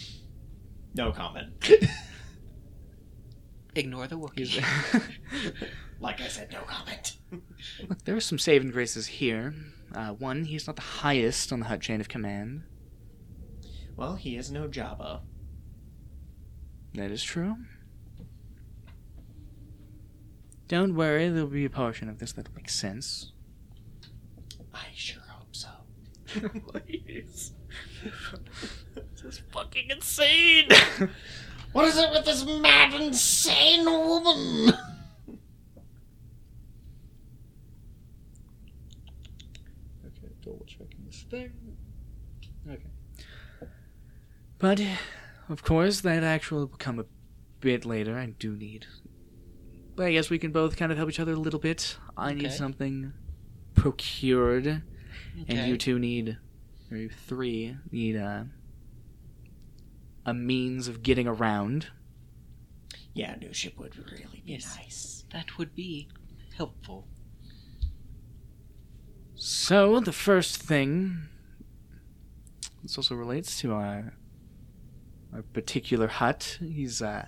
[0.94, 1.52] no comment.
[3.74, 4.46] Ignore the Wookiee.
[4.46, 5.02] He's-
[6.00, 7.16] like I said, no comment.
[7.88, 9.54] Look, there are some saving graces here.
[9.92, 12.62] Uh, one, he's not the highest on the Hutt chain of command.
[13.96, 15.20] Well, he is no Jabba.
[16.94, 17.56] That is true.
[20.74, 23.30] Don't worry, there'll be a portion of this that'll make sense.
[24.74, 25.68] I sure hope so.
[26.26, 27.52] Please.
[28.92, 30.66] this is fucking insane!
[31.70, 34.74] What is it with this mad, insane woman?
[40.04, 41.52] Okay, double checking this thing.
[42.68, 42.82] Okay.
[44.58, 44.80] But,
[45.48, 47.06] of course, that actually will come a
[47.60, 48.18] bit later.
[48.18, 48.86] I do need.
[49.96, 51.96] But I guess we can both kind of help each other a little bit.
[52.16, 53.12] I need something
[53.74, 54.82] procured,
[55.48, 56.38] and you two need,
[56.90, 58.44] or you three need uh,
[60.26, 61.88] a means of getting around.
[63.12, 64.76] Yeah, a new ship would really be Yes.
[64.76, 65.24] nice.
[65.32, 66.08] That would be
[66.56, 67.06] helpful.
[69.36, 71.28] So the first thing.
[72.82, 74.14] This also relates to our
[75.32, 76.58] our particular Hutt.
[76.60, 77.26] He's uh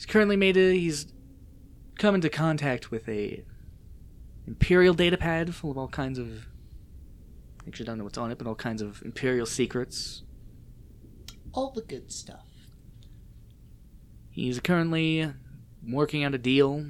[0.00, 1.12] he's currently made a he's
[1.98, 3.44] come into contact with a
[4.46, 6.46] imperial data pad full of all kinds of
[7.68, 10.22] actually don't know what's on it, but all kinds of imperial secrets.
[11.52, 12.46] All the good stuff.
[14.30, 15.30] He's currently
[15.86, 16.86] working out a deal,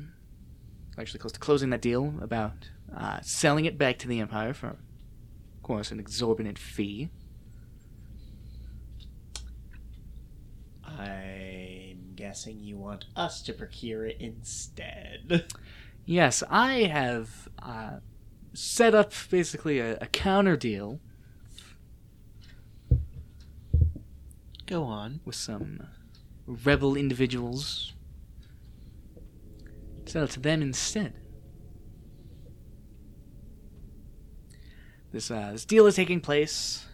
[0.96, 4.68] actually close to closing that deal, about uh, selling it back to the Empire for,
[4.68, 7.10] of course, an exorbitant fee.
[10.84, 15.46] I'm guessing you want us to procure it instead.
[16.06, 17.98] Yes, I have uh,
[18.54, 21.00] set up basically a, a counter deal
[24.66, 25.20] Go on.
[25.24, 25.88] with some
[26.46, 27.94] rebel individuals.
[30.06, 31.14] Sell it to them instead.
[35.10, 36.86] This uh, this deal is taking place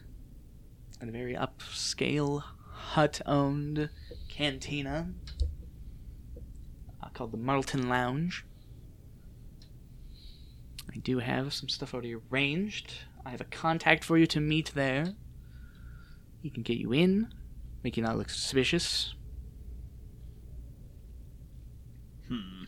[1.02, 2.42] at a very upscale
[2.94, 3.90] Hutt-owned
[4.36, 5.08] cantina
[7.02, 8.44] uh, called the Marlton Lounge.
[10.92, 12.92] I do have some stuff already arranged.
[13.24, 15.14] I have a contact for you to meet there.
[16.42, 17.32] He can get you in,
[17.82, 19.14] make you not look suspicious.
[22.28, 22.64] Hmm.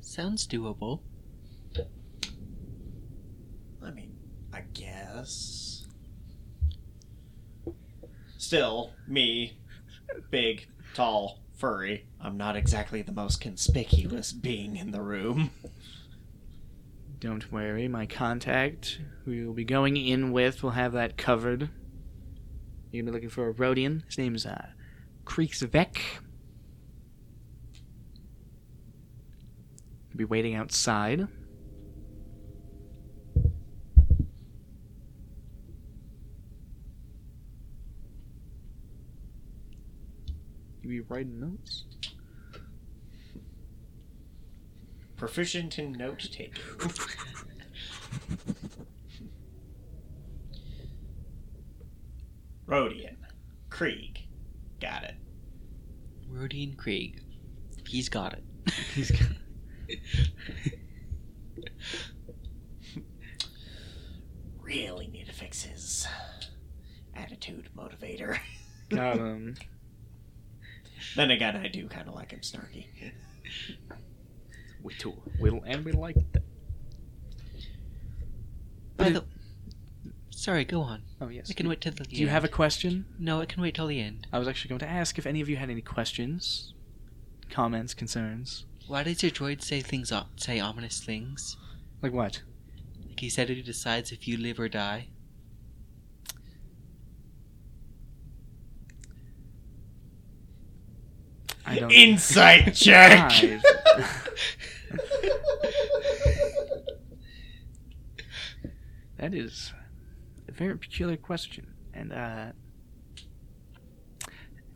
[0.00, 1.00] Sounds doable.
[3.84, 4.16] I mean,
[4.52, 5.55] I guess.
[8.46, 9.58] Still, me,
[10.30, 15.50] big, tall, furry, I'm not exactly the most conspicuous being in the room.
[17.18, 21.70] Don't worry, my contact, who you'll be going in with, will have that covered.
[22.92, 24.06] You're gonna be looking for a Rodian.
[24.06, 24.66] His name's uh,
[25.24, 25.96] Kriegsvek.
[30.06, 31.26] He'll be waiting outside.
[40.86, 41.82] You be writing notes?
[45.16, 46.62] Proficient in note taking.
[52.66, 53.16] Rodian.
[53.70, 54.20] Krieg.
[54.80, 55.14] Got it.
[56.32, 57.20] Rodian Krieg.
[57.88, 58.44] He's got it.
[58.94, 59.28] He's got-
[64.60, 66.06] Really need to fix his
[67.14, 68.38] attitude motivator.
[68.88, 69.56] got him.
[71.16, 72.86] then again, I do kind of like him snarky.
[74.82, 76.42] We too will and we like that.
[78.96, 79.24] By But the...
[80.30, 81.02] Sorry, go on.
[81.20, 81.50] Oh yes.
[81.50, 83.06] I can wait till the Do you have a question?
[83.18, 84.26] No, it can wait till the end.
[84.32, 86.74] I was actually going to ask if any of you had any questions,
[87.50, 88.64] comments, concerns.
[88.86, 91.56] Why does your droid say things, o- say ominous things?
[92.02, 92.42] Like what?
[93.08, 95.08] Like he said he decides if you live or die.
[101.66, 101.90] I don't.
[101.90, 103.32] Insight check.
[109.18, 109.72] That is
[110.48, 112.52] a very peculiar question, and uh,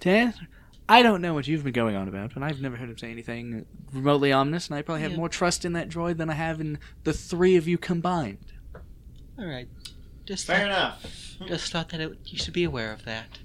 [0.01, 0.49] to answer,
[0.88, 3.11] I don't know what you've been going on about, but I've never heard him say
[3.11, 5.18] anything remotely ominous, and I probably have Yeah.
[5.18, 8.53] more trust in that droid than I have in the three of you combined.
[9.38, 9.68] All right.
[10.24, 11.36] Just Fair thought, enough.
[11.47, 13.41] Just thought that it, you should be aware of that.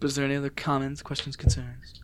[0.00, 2.00] Was there any other comments, questions, concerns?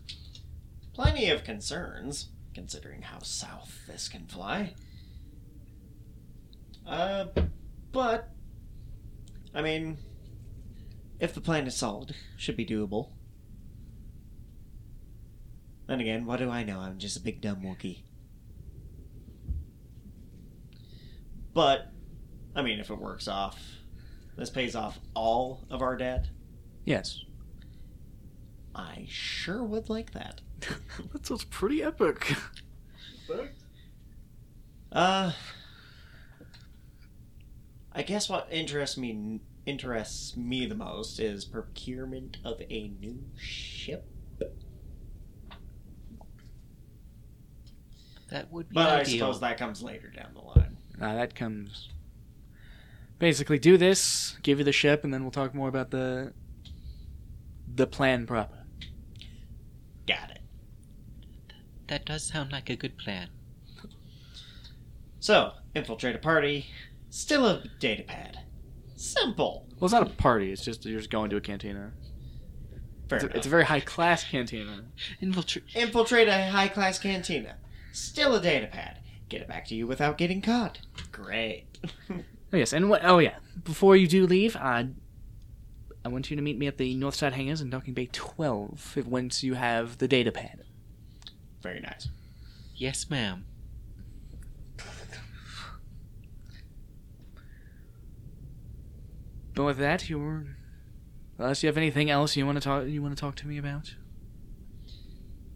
[0.93, 4.73] Plenty of concerns, considering how south this can fly.
[6.85, 7.27] Uh,
[7.91, 8.29] but,
[9.53, 9.97] I mean,
[11.19, 13.11] if the plan is solid, should be doable.
[15.87, 16.79] Then again, what do I know?
[16.79, 18.03] I'm just a big dumb Wookiee.
[21.53, 21.91] But,
[22.55, 23.59] I mean, if it works off,
[24.35, 26.27] this pays off all of our debt.
[26.85, 27.23] Yes.
[28.75, 30.41] I sure would like that.
[31.11, 32.35] that sounds pretty epic.
[34.91, 35.31] Uh,
[37.91, 44.05] I guess what interests me interests me the most is procurement of a new ship.
[48.29, 50.77] That would be But I suppose that comes later down the line.
[50.99, 51.89] Uh, that comes.
[53.19, 56.33] Basically, do this, give you the ship, and then we'll talk more about the
[57.75, 58.57] the plan proper.
[60.07, 60.39] Got it.
[61.87, 63.29] That does sound like a good plan.
[65.19, 66.67] So, infiltrate a party.
[67.09, 68.39] Still a data pad.
[68.95, 69.67] Simple.
[69.79, 70.51] Well, it's not a party.
[70.51, 71.91] It's just you're just going to a cantina.
[73.09, 73.37] Fair It's a, enough.
[73.37, 74.85] it's a very high class cantina.
[75.21, 75.65] Infiltrate.
[75.75, 77.57] Infiltrate a high class cantina.
[77.91, 78.99] Still a data pad.
[79.29, 80.79] Get it back to you without getting caught.
[81.11, 81.65] Great.
[82.09, 83.01] Oh yes, and what?
[83.03, 83.35] Oh yeah.
[83.63, 84.83] Before you do leave, uh,
[86.05, 88.97] I want you to meet me at the North Side Hangars in Docking Bay 12.
[89.07, 90.63] Once you have the data pad.
[91.63, 92.09] Very nice.
[92.75, 93.45] Yes, ma'am.
[99.55, 100.45] But with that, you're.
[101.37, 103.57] Unless you have anything else you want to talk, you want to talk to me
[103.57, 103.95] about,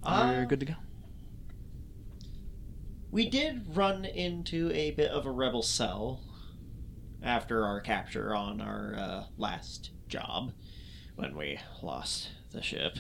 [0.04, 0.74] you're Uh, good to go.
[3.12, 6.22] We did run into a bit of a rebel cell
[7.22, 10.52] after our capture on our uh, last job
[11.16, 12.98] when we lost the ship.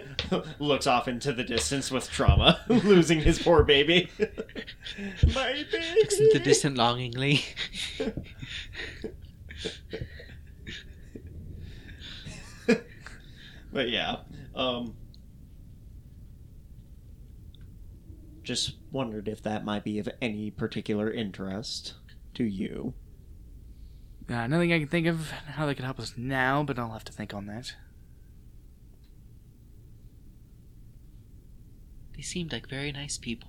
[0.58, 4.10] Looks off into the distance with trauma, losing his poor baby.
[5.34, 5.64] My
[5.96, 6.44] Looks into the baby.
[6.44, 7.42] distant longingly.
[13.72, 14.16] but yeah,
[14.54, 14.94] um,
[18.42, 21.94] just wondered if that might be of any particular interest
[22.34, 22.94] to you.
[24.28, 27.04] Uh, nothing I can think of how they could help us now, but I'll have
[27.04, 27.74] to think on that.
[32.20, 33.48] They seemed like very nice people.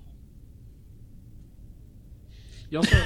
[2.70, 3.04] You also,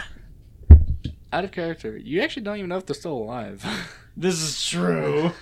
[1.32, 3.66] out of character, you actually don't even know if they're still alive.
[4.16, 5.32] This is true.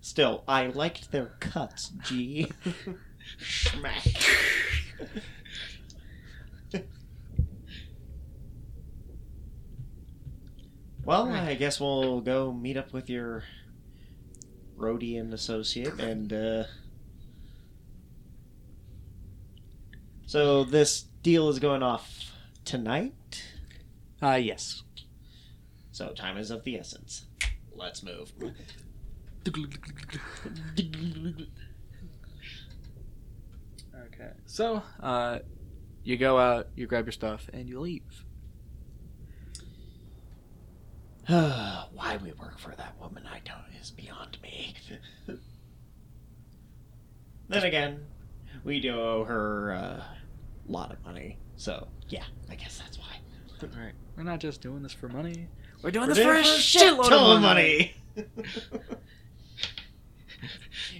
[0.00, 2.50] Still, I liked their cuts, G.
[3.38, 4.28] Schmack.
[11.04, 13.44] well, I guess we'll go meet up with your
[14.76, 16.64] Rodian associate and, uh.
[20.30, 22.30] So, this deal is going off
[22.64, 23.42] tonight?
[24.22, 24.84] uh, yes.
[25.90, 27.26] So, time is of the essence.
[27.74, 28.32] Let's move.
[29.44, 29.74] Okay.
[34.46, 35.40] So, uh,
[36.04, 38.24] you go out, you grab your stuff, and you leave.
[41.26, 44.76] Why we work for that woman, I don't, is beyond me.
[47.48, 48.06] then again,
[48.62, 50.19] we do owe her a
[50.70, 53.06] lot of money, so yeah, I guess that's why.
[53.62, 53.92] Right.
[54.16, 55.48] We're not just doing this for money.
[55.82, 57.94] We're doing We're this for a shitload shit of money.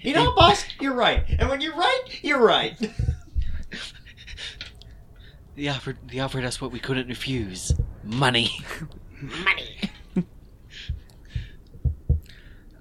[0.02, 2.76] you know, boss, you're right, and when you're right, you're right.
[5.60, 5.98] They offered.
[6.08, 8.50] They offered us what we couldn't refuse: money.
[9.20, 9.80] money.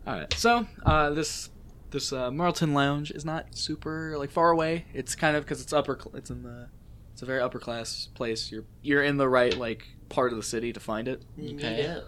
[0.07, 0.33] All right.
[0.33, 1.49] So, uh, this
[1.91, 4.85] this uh, Marlton Lounge is not super like far away.
[4.93, 5.99] It's kind of because it's upper.
[6.01, 6.69] Cl- it's in the.
[7.19, 8.49] It's a very upper class place.
[8.49, 11.21] You're you're in the right like part of the city to find it.
[11.37, 11.83] Okay.
[11.83, 11.99] Yeah.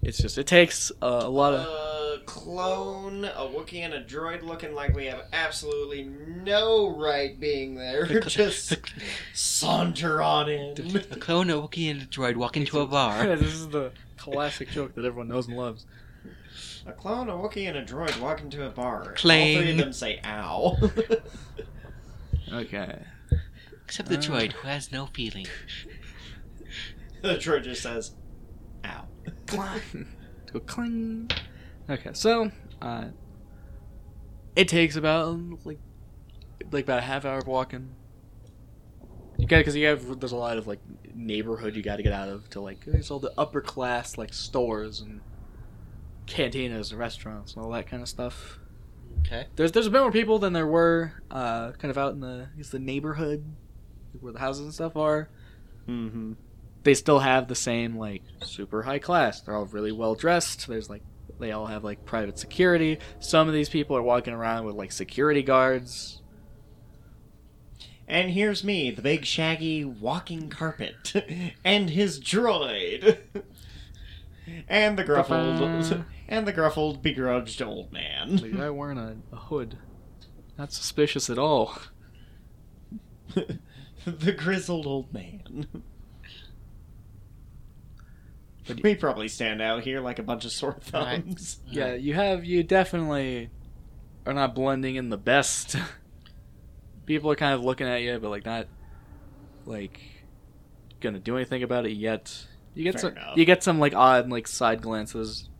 [0.00, 1.60] It's just it takes uh, a lot of.
[1.60, 7.74] a clone, a Wookiee, and a droid looking like we have absolutely no right being
[7.74, 8.20] there.
[8.20, 8.74] Just
[9.34, 10.96] saunter on in.
[10.96, 13.26] A clone, a Wookiee, and a droid walk into a bar.
[13.36, 15.84] this is the classic joke that everyone knows and loves.
[16.86, 19.00] A clone, a Wookiee, and a droid walk into a bar.
[19.00, 19.76] All three of Clang.
[19.76, 20.78] them say "ow."
[22.52, 23.02] Okay.
[23.84, 24.20] Except the Uh.
[24.20, 25.46] droid, who has no feeling.
[27.22, 28.14] the droid just says
[28.84, 29.06] "ow."
[29.46, 30.06] Clang.
[30.52, 31.30] Go cling.
[31.88, 32.50] Okay, so
[32.82, 33.06] uh,
[34.56, 35.78] it takes about like
[36.72, 37.94] like about a half hour of walking.
[39.38, 40.80] You got because you have there's a lot of like
[41.14, 44.32] neighborhood you got to get out of to like there's all the upper class like
[44.32, 45.20] stores and
[46.26, 48.58] cantinas and restaurants and all that kind of stuff.
[49.26, 49.46] Okay.
[49.56, 52.48] There's there's a bit more people than there were uh, kind of out in the
[52.52, 53.44] I guess the neighborhood
[54.20, 55.28] where the houses and stuff are
[55.88, 56.32] Mm-hmm.
[56.82, 59.40] they still have the same like super high class.
[59.40, 60.66] They're all really well dressed.
[60.66, 61.02] There's like
[61.38, 62.98] they all have like private security.
[63.20, 66.22] Some of these people are walking around with like security guards.
[68.08, 71.12] And here's me, the big shaggy walking carpet,
[71.64, 73.18] and his droid,
[74.68, 78.36] and the gruffled, and the gruffled, begrudged old The man.
[78.56, 79.78] guy wearing a, a hood.
[80.58, 81.78] Not suspicious at all.
[84.04, 85.66] the grizzled old man.
[88.66, 91.22] But we probably stand out here like a bunch of sore Right.
[91.24, 91.60] thumbs.
[91.70, 93.50] Yeah, you have you definitely
[94.26, 95.76] are not blending in the best.
[97.06, 98.66] People are kind of looking at you, but like not
[99.66, 100.00] like
[101.00, 102.46] gonna do anything about it yet.
[102.74, 103.36] You get Fair some enough.
[103.36, 105.52] you get some like odd like side glances Yeah.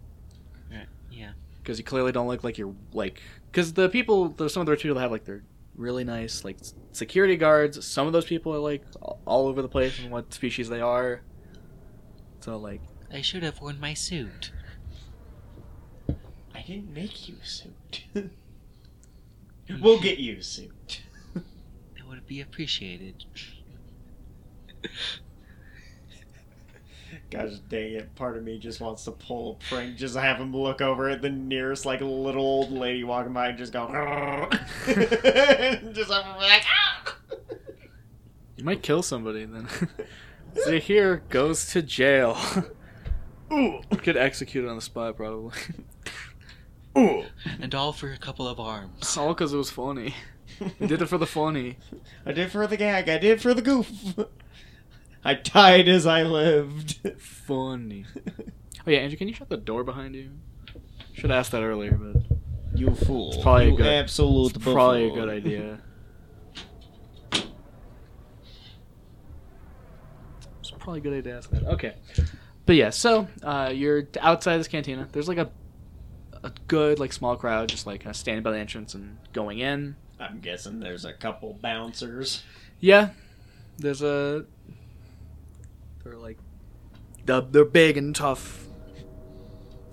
[1.67, 4.71] Because you clearly don't look like you're like because the people there's some of the
[4.71, 5.43] rich people that have like they're
[5.75, 6.59] really nice like
[6.93, 7.85] security guards.
[7.85, 10.81] Some of those people are like all- all over the place and what species they
[10.81, 11.23] are.
[12.41, 12.81] So like
[13.13, 14.53] I should have worn my suit.
[16.55, 18.05] I didn't make you a suit.
[19.81, 21.03] we'll get you a suit.
[21.35, 23.25] That would be appreciated.
[27.31, 30.55] Gosh dang it, part of me just wants to pull a prank, just have him
[30.57, 33.87] look over at the nearest like little old lady walking by and just go
[34.87, 37.15] just have him be like "Ah!"
[38.57, 39.69] you might kill somebody then.
[40.65, 42.39] See here goes to jail.
[43.53, 43.81] Ooh.
[44.03, 45.53] Get executed on the spot probably.
[46.97, 47.25] Ooh.
[47.61, 49.17] And all for a couple of arms.
[49.17, 50.15] All because it was funny.
[50.81, 51.77] We did it for the funny.
[52.25, 53.91] I did it for the gag, I did it for the goof.
[55.27, 57.01] I died as I lived.
[57.19, 58.05] Funny.
[58.89, 60.31] Oh yeah, Andrew, can you shut the door behind you?
[61.13, 62.23] Should have asked that earlier, but
[62.79, 63.33] You fool.
[63.33, 65.81] It's probably a good- absolute it's probably a good idea.
[70.61, 71.65] It's probably a good idea to ask that.
[71.65, 71.95] Okay.
[72.65, 75.09] But yeah, so uh, you're outside this cantina.
[75.13, 75.51] There's like a
[76.43, 79.59] a good like small crowd just like kind of standing by the entrance and going
[79.59, 79.97] in.
[80.21, 82.43] I'm guessing there's a couple bouncers.
[82.81, 83.11] Yeah,
[83.79, 84.45] there's a.
[86.07, 86.39] They're like,
[87.25, 88.65] they're, they're big and tough.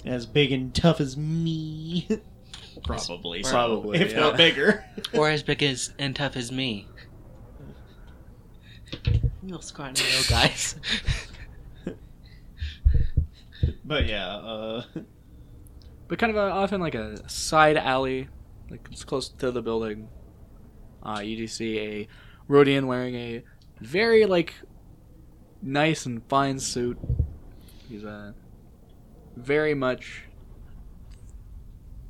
[0.06, 2.08] As big and tough as me.
[2.84, 3.50] Probably so.
[3.50, 4.20] Probably, if yeah.
[4.20, 4.86] not bigger.
[5.14, 6.88] Or as big as and tough as me.
[9.42, 10.76] Little scrawny little guys.
[13.84, 14.84] but yeah, uh
[16.08, 18.28] But kind of a, often like a side alley,
[18.70, 20.10] like it's close to the building.
[21.02, 22.08] Uh, you do see a
[22.48, 23.44] Rodian wearing a
[23.82, 24.54] very like
[25.64, 26.98] nice and fine suit.
[27.90, 28.34] He's uh,
[29.36, 30.24] very much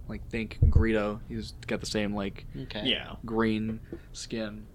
[0.08, 1.20] like think Greedo.
[1.30, 2.82] He's got the same like Okay.
[2.86, 3.16] yeah.
[3.26, 3.80] green
[4.12, 4.66] skin,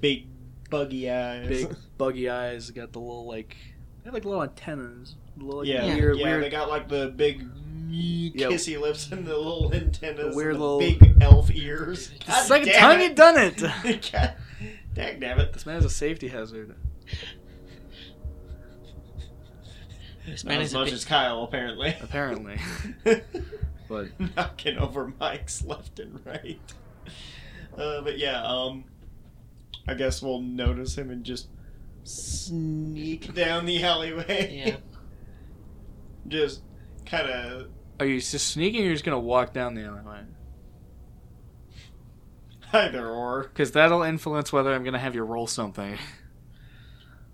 [0.00, 0.26] Big
[0.68, 1.48] buggy eyes.
[1.48, 2.70] big buggy eyes.
[2.70, 3.56] Got the little like
[4.02, 5.16] they have like little antennas.
[5.36, 7.46] Little, like, yeah, weird, yeah, weird they got like the big
[7.90, 12.10] kissy lips and the little antennas, The weird and the little- big elf ears.
[12.14, 13.56] It's the second time you've done it.
[14.12, 14.34] God,
[14.94, 15.52] dang damn it!
[15.52, 16.74] This man is a safety hazard.
[20.26, 21.96] This Not man as is a much bit- as Kyle, apparently.
[22.02, 22.58] Apparently.
[23.88, 24.06] But
[24.36, 26.60] knocking over mics left and right.
[27.76, 28.84] Uh, but yeah, um,
[29.88, 31.48] I guess we'll notice him and just
[32.04, 34.62] sneak down the alleyway.
[34.64, 34.76] Yeah.
[36.28, 36.62] just
[37.04, 37.66] kind of
[37.98, 40.20] are you just sneaking or you're just gonna walk down the alleyway?
[42.72, 43.42] either or.
[43.42, 45.98] Because that'll influence whether I'm gonna have you roll something.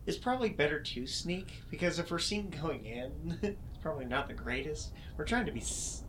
[0.07, 4.35] It's probably better to sneak because if we're seen going in, it's probably not the
[4.35, 4.93] greatest.
[5.17, 5.61] We're trying to be.
[5.61, 6.05] S-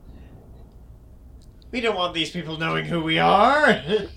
[1.72, 3.82] we don't want these people knowing who we are.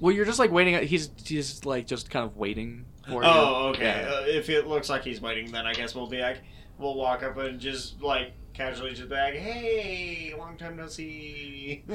[0.00, 0.80] Well, you're just like waiting.
[0.86, 3.28] He's he's like just kind of waiting for you.
[3.28, 3.82] oh, okay.
[3.82, 4.08] Yeah.
[4.08, 6.38] Uh, if it looks like he's waiting, then I guess we'll be like,
[6.78, 11.82] we'll walk up and just like casually just be like, "Hey, long time no see."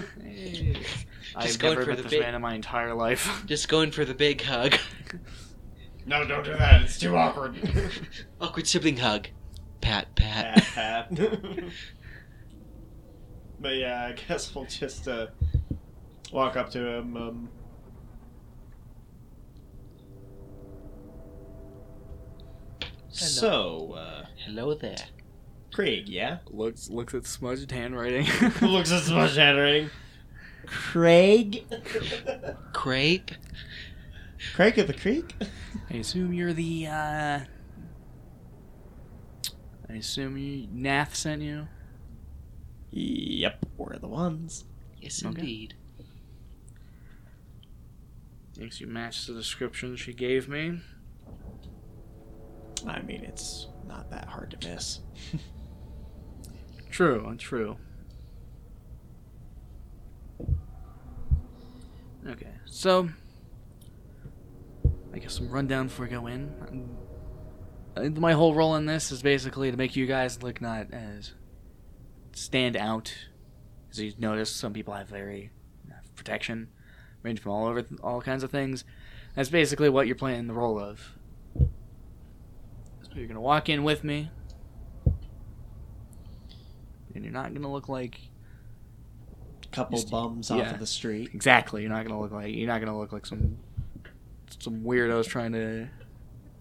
[1.34, 3.44] I've Just going never for met the this big- man in my entire life.
[3.46, 4.76] Just going for the big hug.
[6.06, 6.82] No, don't do that.
[6.82, 7.56] It's too awkward.
[8.42, 9.28] Awkward sibling hug.
[9.82, 10.64] Pat, pat.
[10.64, 11.64] pat, pat.
[13.60, 15.28] but yeah, I guess we'll just uh,
[16.32, 17.18] walk up to him.
[17.18, 17.50] Um,
[23.10, 24.98] so, uh, Hello there.
[25.74, 26.40] Craig, yeah?
[26.52, 28.26] looks looks at smudged handwriting.
[28.62, 29.90] Looks at so much handwriting.
[30.66, 31.66] Craig?
[32.74, 33.32] Crepe.
[34.56, 35.34] Craig of the Creek?
[35.90, 36.88] I assume you're the.
[36.88, 37.40] uh...
[39.90, 41.68] I assume you Nath sent you.
[42.92, 44.66] Yep, we're the ones.
[45.02, 45.40] Yes, Okay.
[45.40, 45.74] indeed.
[48.56, 50.80] Thinks you match the description she gave me.
[52.88, 55.00] I mean, it's not that hard to miss.
[56.92, 57.78] True, and true.
[62.28, 63.10] Okay, so
[65.14, 66.98] I guess some rundown before we go in.
[68.20, 71.34] My whole role in this is basically to make you guys look not as
[72.32, 73.14] stand out.
[73.92, 75.52] As you notice, some people have very
[75.92, 76.70] uh, protection,
[77.22, 78.84] range from all over all kinds of things.
[79.36, 81.00] That's basically what you're playing the role of.
[83.14, 84.32] You're gonna walk in with me,
[87.14, 88.20] and you're not gonna look like
[89.64, 90.56] a Couple bums yeah.
[90.56, 91.30] off of the street.
[91.36, 91.84] exactly.
[91.84, 93.60] You're not gonna look like you're not gonna look like some
[94.64, 95.88] some weirdos trying to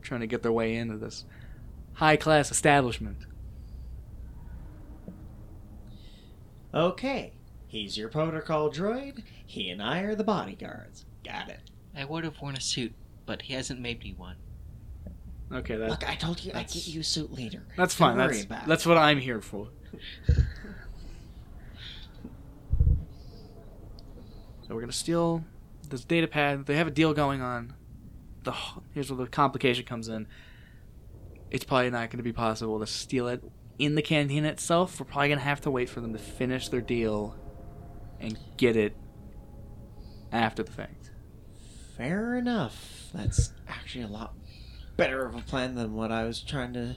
[0.02, 1.24] trying to get their way into this
[1.94, 3.18] high class establishment.
[6.74, 7.32] Okay,
[7.66, 9.22] he's your protocol droid.
[9.46, 11.04] He and I are the bodyguards.
[11.24, 11.60] Got it.
[11.94, 12.94] I would have worn a suit,
[13.26, 14.36] but he hasn't made me one.
[15.52, 17.62] Okay, that, Look, I told you I'd get you a suit later.
[17.76, 18.16] that's Don't fine.
[18.16, 18.88] worry That's about that's it.
[18.88, 19.68] what I'm here for.
[24.66, 25.44] So we're gonna steal
[25.90, 26.64] this data pad.
[26.66, 27.74] They have a deal going on.
[28.44, 28.54] The
[28.92, 30.26] here's where the complication comes in.
[31.50, 33.42] It's probably not going to be possible to steal it
[33.78, 34.98] in the canteen itself.
[34.98, 37.36] We're probably going to have to wait for them to finish their deal
[38.20, 38.96] and get it
[40.30, 41.10] after the fact.
[41.96, 43.10] Fair enough.
[43.12, 44.34] That's actually a lot
[44.96, 46.96] better of a plan than what I was trying to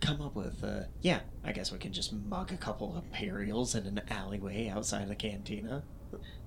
[0.00, 0.62] come up with.
[0.64, 4.68] Uh, yeah, I guess we can just mug a couple of Imperials in an alleyway
[4.68, 5.84] outside the cantina.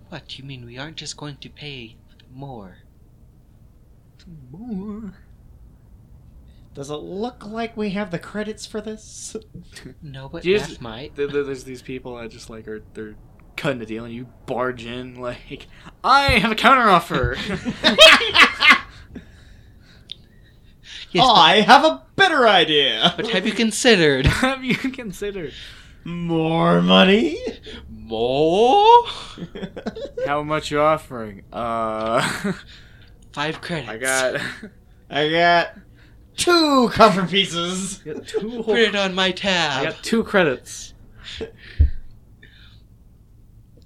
[0.09, 1.97] What, you mean we aren't just going to pay
[2.33, 2.79] more?
[6.73, 9.35] Does it look like we have the credits for this?
[10.01, 11.15] No, but Just- that might.
[11.15, 13.15] There- there- There's these people that just like are they're
[13.57, 15.67] cutting a deal, and you barge in like,
[16.03, 17.35] I have a counteroffer.
[21.11, 23.13] Yes, Oh, I have a better idea.
[23.17, 25.53] but, but have you considered have you considered
[26.03, 27.35] More money?
[27.89, 29.05] more?
[30.27, 31.41] how much you're offering?
[31.51, 32.53] Uh,
[33.39, 33.89] Five credits.
[33.89, 34.41] I got.
[35.09, 35.77] I got
[36.35, 38.01] two comfort pieces.
[38.05, 38.65] I got two whole.
[38.65, 39.79] Put it on my tab.
[39.79, 40.93] I got two credits.
[41.39, 41.49] And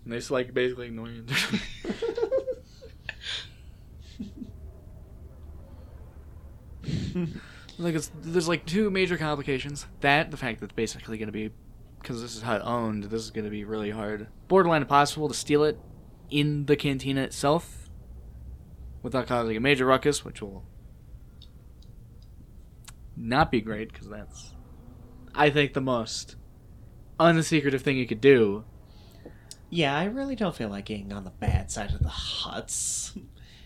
[0.08, 1.24] they just like basically ignore you.
[7.78, 9.86] like it's, there's like two major complications.
[10.02, 11.52] That the fact that it's basically going to be
[12.02, 13.04] because this is Hutt owned.
[13.04, 15.78] This is going to be really hard, borderline impossible to steal it
[16.32, 17.83] in the cantina itself
[19.04, 20.64] without causing a major ruckus, which will
[23.16, 24.54] not be great because that's
[25.36, 26.36] I think the most
[27.20, 28.64] unsecretive thing you could do.
[29.70, 33.20] Yeah, I really don't feel like getting on the bad side of the Hutts.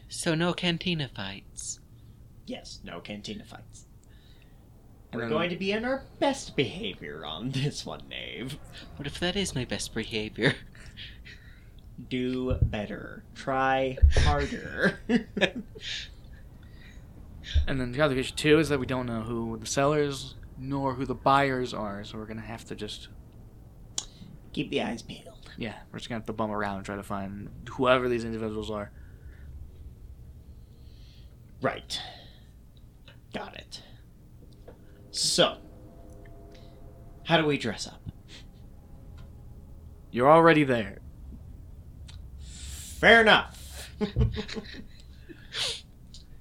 [0.07, 1.81] So no cantina fights.
[2.45, 3.87] Yes, no cantina fights.
[5.11, 8.57] And We're going to be in our best behavior on this one, Knave.
[8.95, 10.55] What if that is my best behavior?
[12.09, 13.23] Do better.
[13.35, 14.99] Try harder.
[17.65, 21.05] And then the complication too is that we don't know who the sellers nor who
[21.05, 23.07] the buyers are, so we're gonna have to just
[24.51, 25.49] Keep the eyes peeled.
[25.57, 28.69] yeah, we're just gonna have to bum around and try to find whoever these individuals
[28.69, 28.91] are.
[31.61, 32.01] Right.
[33.33, 33.81] Got it.
[35.11, 35.57] So,
[37.23, 38.01] how do we dress up?
[40.11, 40.99] You're already there.
[42.99, 43.91] Fair enough.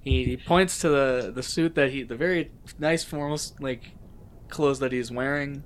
[0.07, 2.49] He, he points to the the suit that he the very
[2.79, 3.91] nice formal like
[4.47, 5.65] clothes that he's wearing.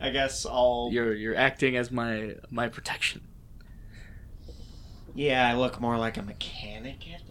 [0.00, 0.90] I guess I'll.
[0.92, 3.22] You're you're acting as my my protection.
[5.16, 7.22] Yeah, I look more like a mechanic at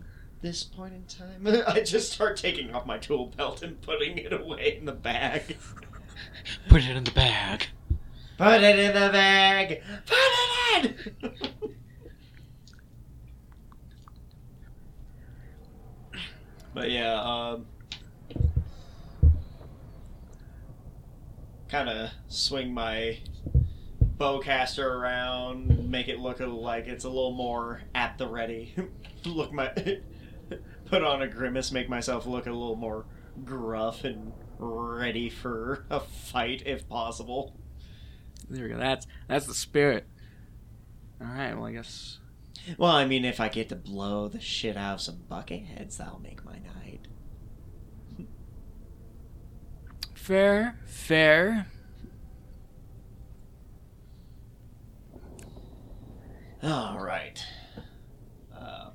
[0.42, 1.48] this point in time.
[1.68, 5.56] I just start taking off my tool belt and putting it away in the bag.
[6.68, 7.68] Put it in the bag.
[8.38, 9.82] Put it in the bag.
[10.06, 11.34] Put it in.
[16.74, 17.66] but yeah, um,
[21.68, 23.18] kind of swing my
[24.18, 28.76] bowcaster around, make it look like it's a little more at the ready.
[29.26, 29.68] look my
[30.86, 33.06] put on a grimace, make myself look a little more
[33.44, 37.56] gruff and ready for a fight if possible.
[38.50, 38.78] There we go.
[38.78, 40.06] That's that's the spirit.
[41.22, 41.54] All right.
[41.56, 42.20] Well, I guess
[42.78, 46.20] Well, I mean, if I get to blow the shit out of some bucketheads, that'll
[46.20, 47.08] make my night.
[50.14, 51.68] fair, fair.
[56.64, 57.42] All right.
[58.56, 58.90] Uh,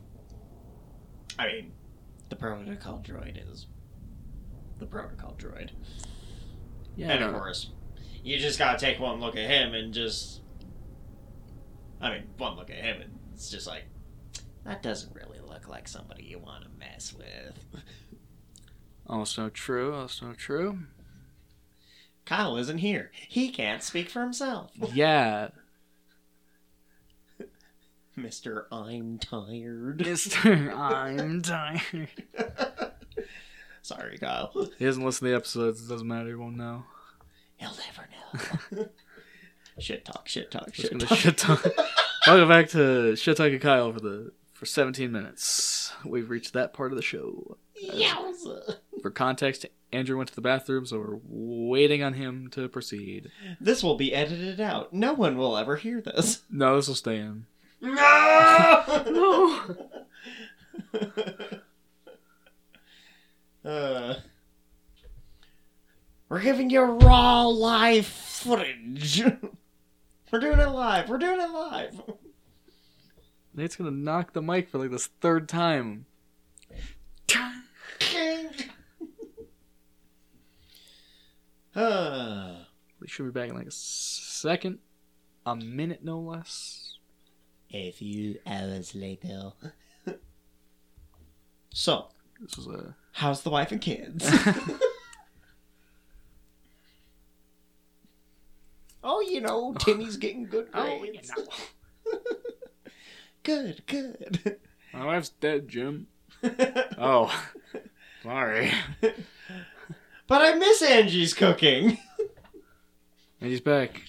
[1.38, 1.72] I mean,
[2.28, 3.66] the protocol droid is
[4.78, 5.70] the protocol droid,
[6.96, 7.12] Yeah.
[7.12, 7.70] and of course,
[8.23, 10.41] you just gotta take one look at him and just.
[12.01, 13.85] I mean, one look at him and it's just like,
[14.64, 17.83] that doesn't really look like somebody you want to mess with.
[19.07, 19.95] Also true.
[19.95, 20.81] Also true.
[22.25, 23.11] Kyle isn't here.
[23.29, 24.70] He can't speak for himself.
[24.93, 25.49] Yeah.
[28.16, 30.05] Mister, I'm tired.
[30.07, 32.09] Mister, I'm tired.
[33.83, 34.53] Sorry, Kyle.
[34.79, 35.85] He doesn't listen to the episodes.
[35.85, 36.29] It doesn't matter.
[36.29, 36.85] He won't know.
[37.63, 38.09] He'll never
[38.75, 38.89] know.
[39.79, 41.17] shit talk, shit talk, shit talk.
[41.17, 41.65] shit talk.
[42.27, 45.93] Welcome back to Shit Talking Kyle for the for 17 minutes.
[46.05, 47.57] We've reached that part of the show.
[47.81, 48.79] Yowza.
[49.01, 53.31] For context, Andrew went to the bathroom, so we're waiting on him to proceed.
[53.61, 54.93] This will be edited out.
[54.93, 56.43] No one will ever hear this.
[56.51, 57.47] No, this will stay in.
[57.81, 57.95] No!
[63.65, 64.15] uh,
[66.33, 69.22] we're giving you raw live footage.
[70.33, 71.11] We're doing it live.
[71.11, 72.01] We're doing it live.
[73.55, 76.07] Nate's gonna knock the mic for like this third time.
[81.76, 82.55] uh,
[82.99, 84.78] We should be back in like a second,
[85.45, 86.97] a minute no less.
[87.74, 89.53] a few hours later.
[91.74, 92.07] so,
[92.41, 94.26] This was a how's the wife and kids?
[99.03, 101.30] oh, you know, Timmy's getting good oh, grades.
[101.36, 101.42] Oh,
[102.07, 102.18] you know.
[103.42, 104.59] good, good.
[104.92, 106.07] my wife's dead, Jim.
[106.98, 107.32] Oh,
[108.22, 108.72] sorry.
[109.00, 111.98] but I miss Angie's cooking.
[113.40, 114.03] And he's back.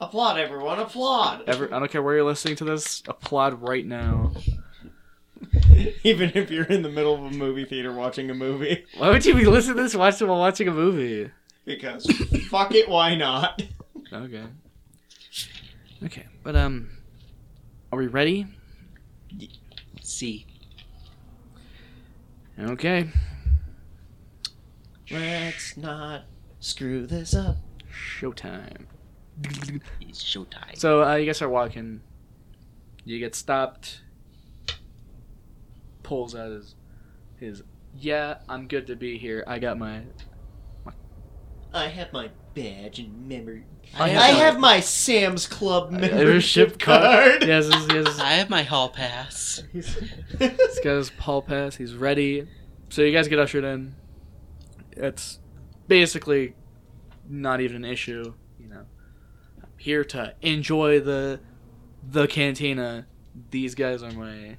[0.00, 0.78] Applaud, everyone!
[0.78, 1.44] Applaud.
[1.46, 3.02] Ever, I don't care where you're listening to this.
[3.06, 4.32] Applaud right now.
[6.02, 9.26] Even if you're in the middle of a movie theater watching a movie, Why would
[9.26, 11.30] you be listening to this watch while watching a movie?
[11.66, 12.06] Because
[12.48, 13.62] fuck it, why not?
[14.10, 14.44] Okay.
[16.04, 16.88] Okay, but um,
[17.92, 18.46] are we ready?
[20.00, 20.46] See.
[22.58, 23.10] Okay.
[25.10, 26.24] Let's not
[26.60, 27.56] screw this up.
[27.92, 28.86] Showtime.
[30.00, 30.76] It's showtime.
[30.76, 32.00] So uh, you guys are walking.
[33.04, 34.02] You get stopped.
[36.02, 36.74] Pulls out his
[37.38, 37.62] his.
[37.98, 39.44] Yeah, I'm good to be here.
[39.46, 40.02] I got my.
[41.76, 43.64] I have my badge and memory.
[43.98, 47.42] I I have have, my- my Sam's Club membership membership card.
[47.44, 48.18] Yes, yes, yes.
[48.18, 49.62] I have my hall pass.
[49.72, 49.94] He's
[50.38, 51.76] got his hall pass.
[51.76, 52.48] He's ready.
[52.88, 53.94] So you guys get ushered in.
[54.92, 55.38] It's
[55.88, 56.54] basically
[57.28, 58.34] not even an issue.
[58.58, 58.84] You know,
[59.62, 61.40] I'm here to enjoy the
[62.08, 63.06] the cantina.
[63.50, 64.56] These guys are my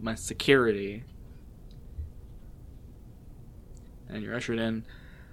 [0.00, 1.04] my security.
[4.08, 4.84] And you're ushered in.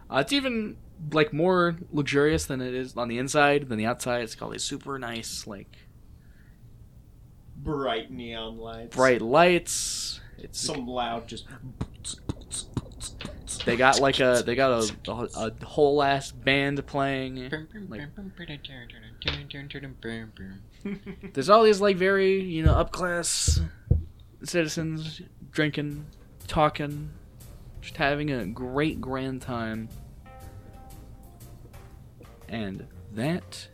[0.09, 0.77] Uh, it's even
[1.11, 4.21] like more luxurious than it is on the inside than the outside.
[4.21, 5.77] It's got these super nice like
[7.57, 8.95] Bright neon lights.
[8.95, 10.19] bright lights.
[10.37, 11.45] It's Some loud just.
[13.65, 14.71] They got like a they got
[15.07, 17.49] a, a, a whole ass band playing.
[17.89, 17.99] Like-
[21.33, 23.59] There's all these like very you know up class
[24.43, 25.21] citizens
[25.51, 26.05] drinking,
[26.47, 27.09] talking,
[27.81, 29.89] just having a great grand time.
[32.49, 33.67] And that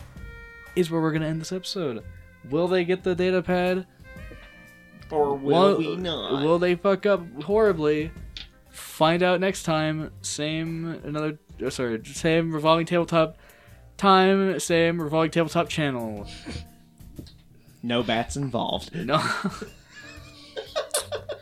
[0.75, 2.03] is where we're gonna end this episode.
[2.49, 3.87] Will they get the data pad?
[5.11, 6.43] Or will Will- we not?
[6.43, 8.11] Will they fuck up horribly?
[8.69, 10.11] Find out next time.
[10.21, 13.37] Same another oh, sorry, same revolving tabletop
[13.97, 16.27] time, same revolving tabletop channel.
[17.83, 18.93] no bats involved.
[19.05, 19.21] No.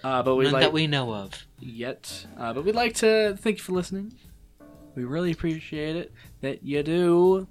[0.03, 1.45] uh, but we'd None like that we know of.
[1.59, 2.25] yet.
[2.37, 4.13] Uh, but we'd like to thank you for listening.
[4.95, 7.47] We really appreciate it that you do.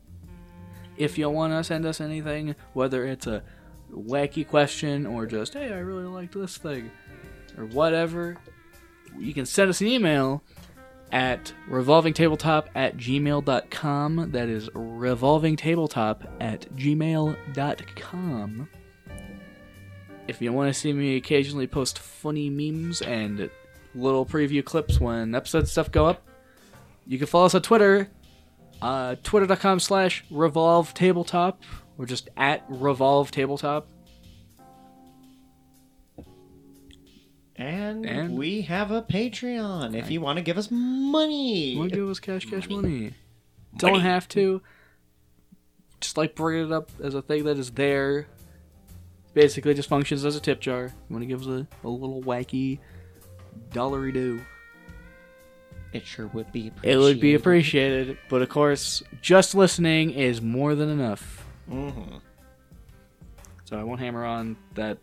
[0.97, 3.43] If you want to send us anything, whether it's a
[3.93, 6.91] wacky question or just, hey, I really liked this thing,
[7.57, 8.37] or whatever,
[9.19, 10.43] you can send us an email
[11.11, 14.31] at revolvingtabletop at gmail.com.
[14.33, 18.69] That is revolvingtabletop at gmail.com.
[20.29, 23.51] If you want to see me occasionally post funny memes and
[23.95, 26.23] little preview clips when episode stuff go up,
[27.07, 28.09] you can follow us on Twitter,
[28.81, 31.63] uh, twitter.com slash revolve tabletop,
[31.99, 33.89] or just at revolve tabletop.
[37.57, 41.77] And, And- we have a Patreon if you want to give us money.
[41.77, 43.13] Want to give us cash, cash money?
[43.77, 44.63] Don't have to.
[46.01, 48.27] Just like bring it up as a thing that is there.
[49.35, 50.87] Basically, just functions as a tip jar.
[51.09, 52.81] You want to give us a, a little wacky
[53.73, 54.41] dollary do.
[55.93, 56.97] It sure would be appreciated.
[56.97, 61.47] It would be appreciated, but of course, just listening is more than enough.
[61.71, 62.21] Mhm.
[63.65, 64.99] So I won't hammer on that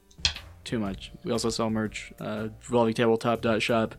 [0.63, 1.11] too much.
[1.23, 3.95] We also sell merch, uh, revolvingtabletop.shop.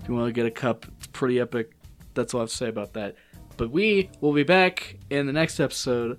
[0.00, 1.72] If you want to get a cup, it's pretty epic.
[2.14, 3.16] That's all I have to say about that.
[3.56, 6.18] But we will be back in the next episode.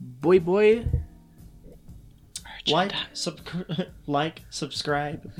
[0.00, 0.86] Boy, boy.
[2.68, 3.40] Like, sub-
[4.06, 5.30] like, subscribe.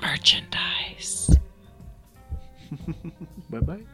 [0.00, 1.36] Merchandise.
[3.50, 3.86] Bye-bye.